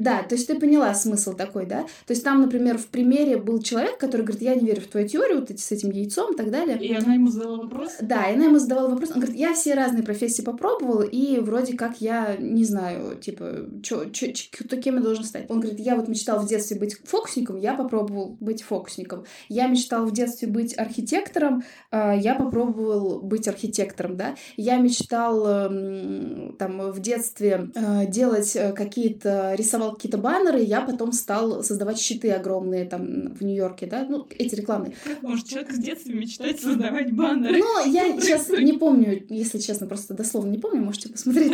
[0.00, 1.82] да, то есть ты поняла смысл такой, да?
[2.06, 5.08] То есть там, например, в примере был человек, который говорит, я не верю в твою
[5.08, 6.78] теорию, вот эти с этим яйцом и так далее.
[6.78, 7.96] И она ему задала вопрос?
[8.00, 9.10] Да, и она ему задавала вопрос.
[9.10, 14.06] Он говорит, я все разные профессии попробовал, и вроде как я не знаю, типа, чё,
[14.06, 15.46] чё, кто кем я должен стать.
[15.48, 19.24] Он говорит, я вот мечтал в детстве быть фокусником, я попробовал быть фокусником.
[19.48, 24.34] Я мечтал в детстве быть архитектором, а, я попробовал быть архитектором, да.
[24.56, 31.12] Я мечтал эм, там в детстве э, делать э, какие-то, рисовал какие-то баннеры, я потом
[31.12, 34.94] стал создавать щиты огромные там в Нью-Йорке, да, ну, эти рекламные.
[35.22, 37.58] Может человек с детства мечтать создавать баннеры?
[37.58, 41.48] Ну, я сейчас не помню, если честно, просто дословно не помню, можете посмотреть.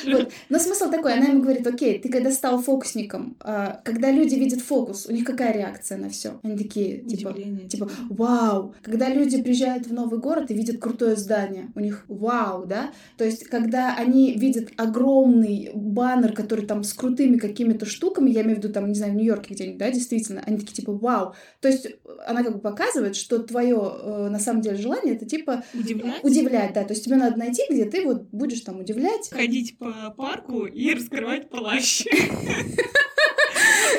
[0.10, 0.29] Вот.
[0.48, 4.60] Но смысл такой, она ему говорит, окей, ты когда стал фокусником, а, когда люди видят
[4.60, 6.40] фокус, у них какая реакция на все?
[6.42, 7.34] Они такие, типа,
[7.68, 8.74] типа, вау.
[8.82, 12.90] Когда люди приезжают в новый город и видят крутое здание, у них вау, да?
[13.16, 18.56] То есть, когда они видят огромный баннер, который там с крутыми какими-то штуками, я имею
[18.56, 21.34] в виду там, не знаю, в Нью-Йорке где-нибудь, да, действительно, они такие, типа, вау.
[21.60, 21.88] То есть,
[22.26, 26.24] она как бы показывает, что твое э, на самом деле желание это типа удивлять.
[26.24, 26.84] удивлять, да.
[26.84, 29.30] То есть тебе надо найти, где ты вот будешь там удивлять.
[29.30, 32.04] Ходить по парку и раскрывать плащ.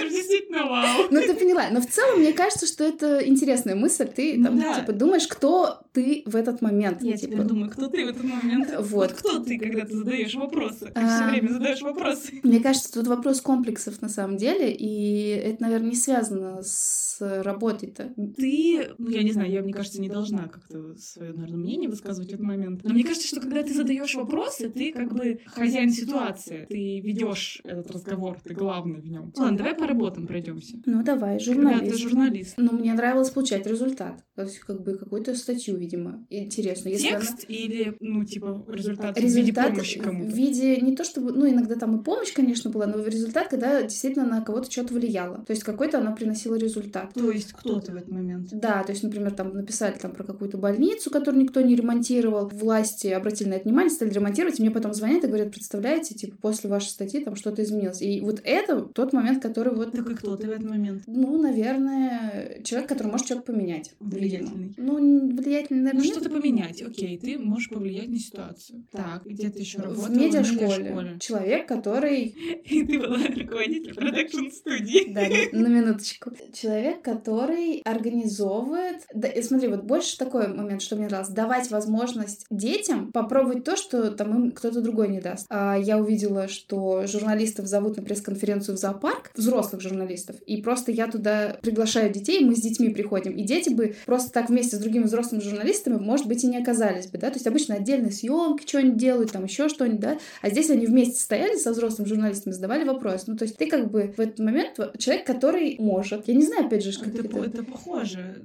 [0.10, 1.08] действительно вау.
[1.10, 1.70] Ну, ты поняла.
[1.72, 4.08] Но в целом, мне кажется, что это интересная мысль.
[4.08, 4.80] Ты там, да.
[4.80, 7.02] типа, думаешь, кто ты в этот момент.
[7.02, 7.34] Я типа...
[7.34, 8.70] теперь думаю, кто ты в этот момент.
[8.80, 8.90] Вот.
[8.90, 10.86] вот кто ты, когда ты задаешь вопросы?
[10.86, 11.08] Ты а...
[11.08, 12.40] все время задаешь вопросы.
[12.44, 18.14] Мне кажется, тут вопрос комплексов на самом деле, и это, наверное, не связано с работой-то.
[18.38, 22.32] Ты, ну, я не знаю, я, мне кажется, не должна как-то свое, наверное, мнение высказывать
[22.32, 22.84] в этот момент.
[22.84, 26.66] Но мне кажется, что когда ты задаешь вопросы, ты как бы хозяин ситуации.
[26.70, 29.32] Ты ведешь этот разговор, ты главный в нем.
[29.36, 30.78] Ладно, давай по работам пройдемся.
[30.86, 31.80] Ну, давай, журналист.
[31.80, 32.54] Когда ты журналист.
[32.58, 34.24] Ну, мне нравилось получать результат.
[34.36, 36.26] То есть, как бы, какую-то статью, видимо.
[36.30, 36.90] Интересно.
[36.90, 37.58] Если Текст она...
[37.58, 40.32] или, ну, типа, результат, результат в виде помощи кому-то?
[40.32, 41.32] В виде не то, чтобы...
[41.32, 45.44] Ну, иногда там и помощь, конечно, была, но результат, когда действительно на кого-то что-то влияло.
[45.46, 47.14] То есть, какой-то она приносила результат.
[47.14, 48.50] То есть, кто ты в этот момент?
[48.52, 52.50] Да, то есть, например, там написали там про какую-то больницу, которую никто не ремонтировал.
[52.50, 56.38] Власти обратили на это внимание, стали ремонтировать, и мне потом звонят и говорят, представляете, типа,
[56.42, 58.02] после вашей статьи там что-то изменилось.
[58.02, 59.92] И вот это тот момент, который вот...
[59.92, 61.04] Так и кто ты в этот момент?
[61.08, 63.92] Ну, наверное, человек, который может что-то поменять.
[64.00, 64.74] Влиятельный.
[64.78, 68.86] Ну, влиятельный, наверное, Ну, что-то поменять, окей, ты можешь повлиять на ситуацию.
[68.92, 70.08] Так, где ты еще работала?
[70.08, 71.18] В медиашколе.
[71.20, 72.24] Человек, который...
[72.66, 75.12] И ты была руководитель продакшн-студии.
[75.12, 76.32] Да, на минуточку.
[76.54, 79.02] Человек, который организовывает...
[79.14, 81.34] Да, и смотри, вот больше такой момент, что мне нравилось.
[81.34, 85.48] Давать возможность детям попробовать то, что там им кто-то другой не даст.
[85.50, 91.08] А я увидела, что журналистов зовут на пресс-конференцию в зоопарк, взрослых журналистов, и просто я
[91.08, 95.04] туда приглашаю детей, мы с детьми приходим, и дети бы просто так вместе с другими
[95.04, 98.98] взрослыми журналистами, может быть, и не оказались бы, да, то есть обычно отдельные съемки что-нибудь
[98.98, 103.28] делают, там еще что-нибудь, да, а здесь они вместе стояли со взрослыми журналистами, задавали вопрос,
[103.28, 106.68] ну, то есть ты как бы в этот момент человек, который может, я не знаю,
[106.68, 107.40] опять же, как это, это...
[107.40, 108.42] это похоже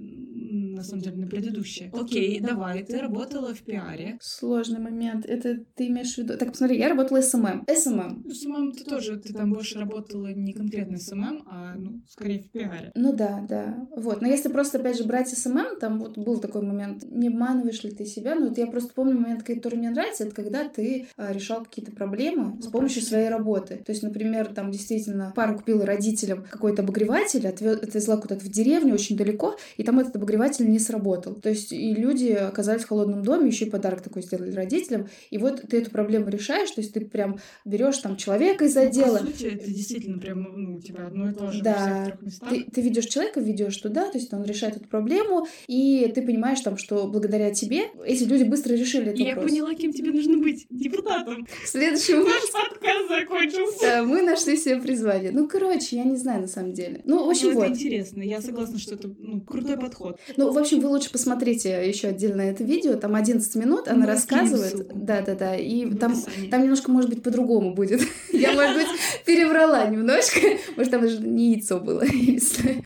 [0.76, 1.90] на самом деле, на предыдущее.
[1.92, 4.18] Окей, давай, ты работала в пиаре.
[4.20, 5.26] Сложный момент.
[5.26, 6.36] Это ты имеешь в виду...
[6.36, 7.66] Так, посмотри, я работала SMM.
[7.68, 8.22] SMM.
[8.24, 12.50] Ну, SMM ты тоже, ты там больше работала не конкретно SMM, а, ну, скорее в
[12.50, 12.92] пиаре.
[12.94, 13.86] Ну да, да.
[13.96, 14.20] Вот.
[14.20, 17.90] Но если просто, опять же, брать SMM, там вот был такой момент, не обманываешь ли
[17.90, 21.32] ты себя, ну вот я просто помню момент, который мне нравится, это когда ты а,
[21.32, 23.82] решал какие-то проблемы с помощью своей работы.
[23.84, 29.16] То есть, например, там действительно пару купила родителям какой-то обогреватель, отвезла куда-то в деревню очень
[29.16, 31.34] далеко, и там этот обогреватель не сработал.
[31.34, 35.08] То есть и люди оказались в холодном доме, еще и подарок такой сделали родителям.
[35.30, 39.20] И вот ты эту проблему решаешь, то есть ты прям берешь там человека из отдела.
[39.22, 42.16] Ну, по сути, это действительно прям ну, у тебя одно и то же да.
[42.48, 46.60] Ты, ты ведешь человека, ведешь туда, то есть он решает эту проблему, и ты понимаешь
[46.60, 49.50] там, что благодаря тебе эти люди быстро решили этот Я вопрос.
[49.50, 50.66] поняла, кем тебе нужно быть.
[50.70, 51.46] Депутатом.
[51.64, 54.02] Следующий Наш подкаст закончился.
[54.04, 55.30] Мы нашли себе призвание.
[55.30, 57.02] Ну, короче, я не знаю на самом деле.
[57.04, 57.64] Ну, в общем, ну, вот.
[57.64, 58.22] Это интересно.
[58.22, 60.18] Я согласна, что это ну, крутой подход.
[60.36, 62.94] Ну, в общем, вы лучше посмотрите еще отдельно это видео.
[62.94, 64.86] Там 11 минут, она Мы рассказывает.
[65.04, 65.54] Да, да, да.
[65.54, 66.14] И там,
[66.50, 68.00] там немножко, может быть, по-другому будет.
[68.32, 68.88] Я, может быть,
[69.26, 70.40] переврала немножко.
[70.76, 72.84] Может, там даже не яйцо было, если.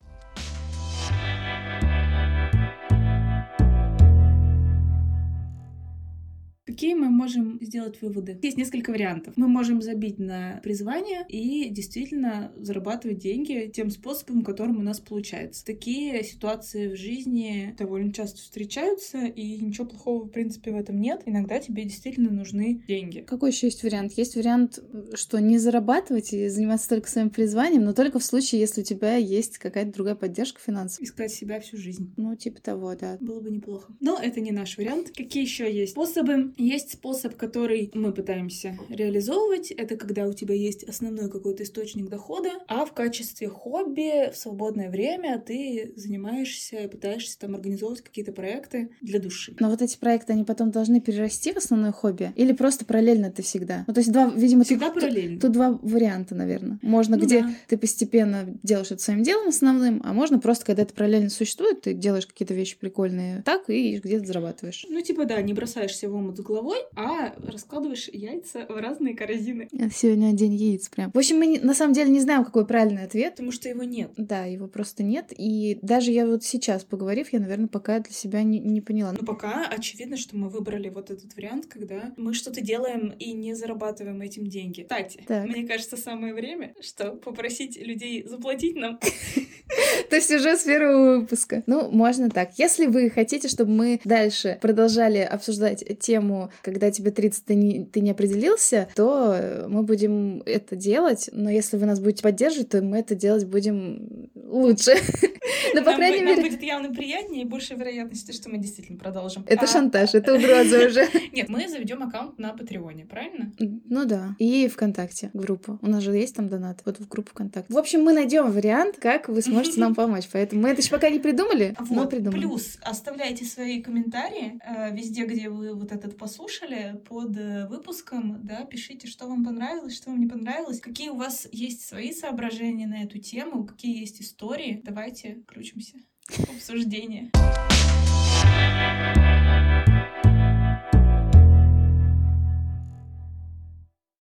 [6.80, 8.38] Какие мы можем сделать выводы.
[8.40, 9.34] Есть несколько вариантов.
[9.36, 15.62] Мы можем забить на призвание и действительно зарабатывать деньги тем способом, которым у нас получается.
[15.62, 21.20] Такие ситуации в жизни довольно часто встречаются, и ничего плохого, в принципе, в этом нет.
[21.26, 23.26] Иногда тебе действительно нужны деньги.
[23.26, 24.12] Какой еще есть вариант?
[24.16, 24.78] Есть вариант,
[25.12, 29.16] что не зарабатывать и заниматься только своим призванием, но только в случае, если у тебя
[29.16, 31.04] есть какая-то другая поддержка финансовая.
[31.04, 32.14] Искать себя всю жизнь.
[32.16, 33.18] Ну, типа того, да.
[33.20, 33.92] Было бы неплохо.
[34.00, 35.10] Но это не наш вариант.
[35.14, 36.54] Какие еще есть способы?
[36.70, 39.72] Есть способ, который мы пытаемся реализовывать.
[39.72, 44.88] Это когда у тебя есть основной какой-то источник дохода, а в качестве хобби в свободное
[44.88, 49.56] время ты занимаешься и пытаешься там организовывать какие-то проекты для души.
[49.58, 52.32] Но вот эти проекты, они потом должны перерасти в основное хобби?
[52.36, 53.82] Или просто параллельно ты всегда?
[53.88, 55.40] Ну, то есть два, видимо, Всегда тут, параллельно.
[55.40, 56.78] Тут, тут два варианта, наверное.
[56.82, 57.52] Можно, Ну где да.
[57.66, 61.94] ты постепенно делаешь это своим делом основным, а можно просто, когда это параллельно существует, ты
[61.94, 64.86] делаешь какие-то вещи прикольные так и где-то зарабатываешь.
[64.88, 69.68] Ну, типа, да, не бросаешься в омут с головой, а раскладываешь яйца в разные корзины.
[69.94, 71.10] Сегодня день яиц прям.
[71.12, 73.32] В общем, мы не- на самом деле не знаем, какой правильный ответ.
[73.32, 74.10] Потому что его нет.
[74.16, 75.32] Да, его просто нет.
[75.36, 79.12] И даже я вот сейчас, поговорив, я, наверное, пока для себя не, не поняла.
[79.12, 83.54] Но пока очевидно, что мы выбрали вот этот вариант, когда мы что-то делаем и не
[83.54, 84.82] зарабатываем этим деньги.
[84.82, 85.46] Кстати, Так.
[85.46, 88.98] мне кажется, самое время, что попросить людей заплатить нам.
[90.10, 91.62] То есть уже с первого выпуска.
[91.66, 92.50] Ну, можно так.
[92.58, 98.00] Если вы хотите, чтобы мы дальше продолжали обсуждать тему, когда тебе 30, ты не, ты
[98.00, 101.30] не определился, то э, мы будем это делать.
[101.32, 104.92] Но если вы нас будете поддерживать, то мы это делать будем лучше.
[105.74, 106.50] Ну, по крайней нам мере...
[106.50, 109.44] будет явно приятнее и больше вероятности, что мы действительно продолжим.
[109.46, 111.06] Это А, шантаж, это угроза уже.
[111.32, 113.52] Нет, мы заведем аккаунт на Патреоне, правильно?
[113.58, 114.34] Ну да.
[114.38, 115.78] И ВКонтакте группу.
[115.82, 116.80] У нас же есть там донат.
[116.84, 117.72] Вот в группу ВКонтакте.
[117.72, 120.28] В общем, мы найдем вариант, как вы сможете нам помочь.
[120.32, 122.10] Поэтому мы это еще пока не придумали, но Вот.
[122.10, 122.40] придумаем.
[122.40, 128.64] Плюс оставляйте свои комментарии э, везде, где вы вот этот послушали, под э, выпуском, да,
[128.64, 133.02] пишите, что вам понравилось, что вам не понравилось, какие у вас есть свои соображения на
[133.02, 134.80] эту тему, какие есть истории.
[134.82, 137.30] Давайте включимся в обсуждение.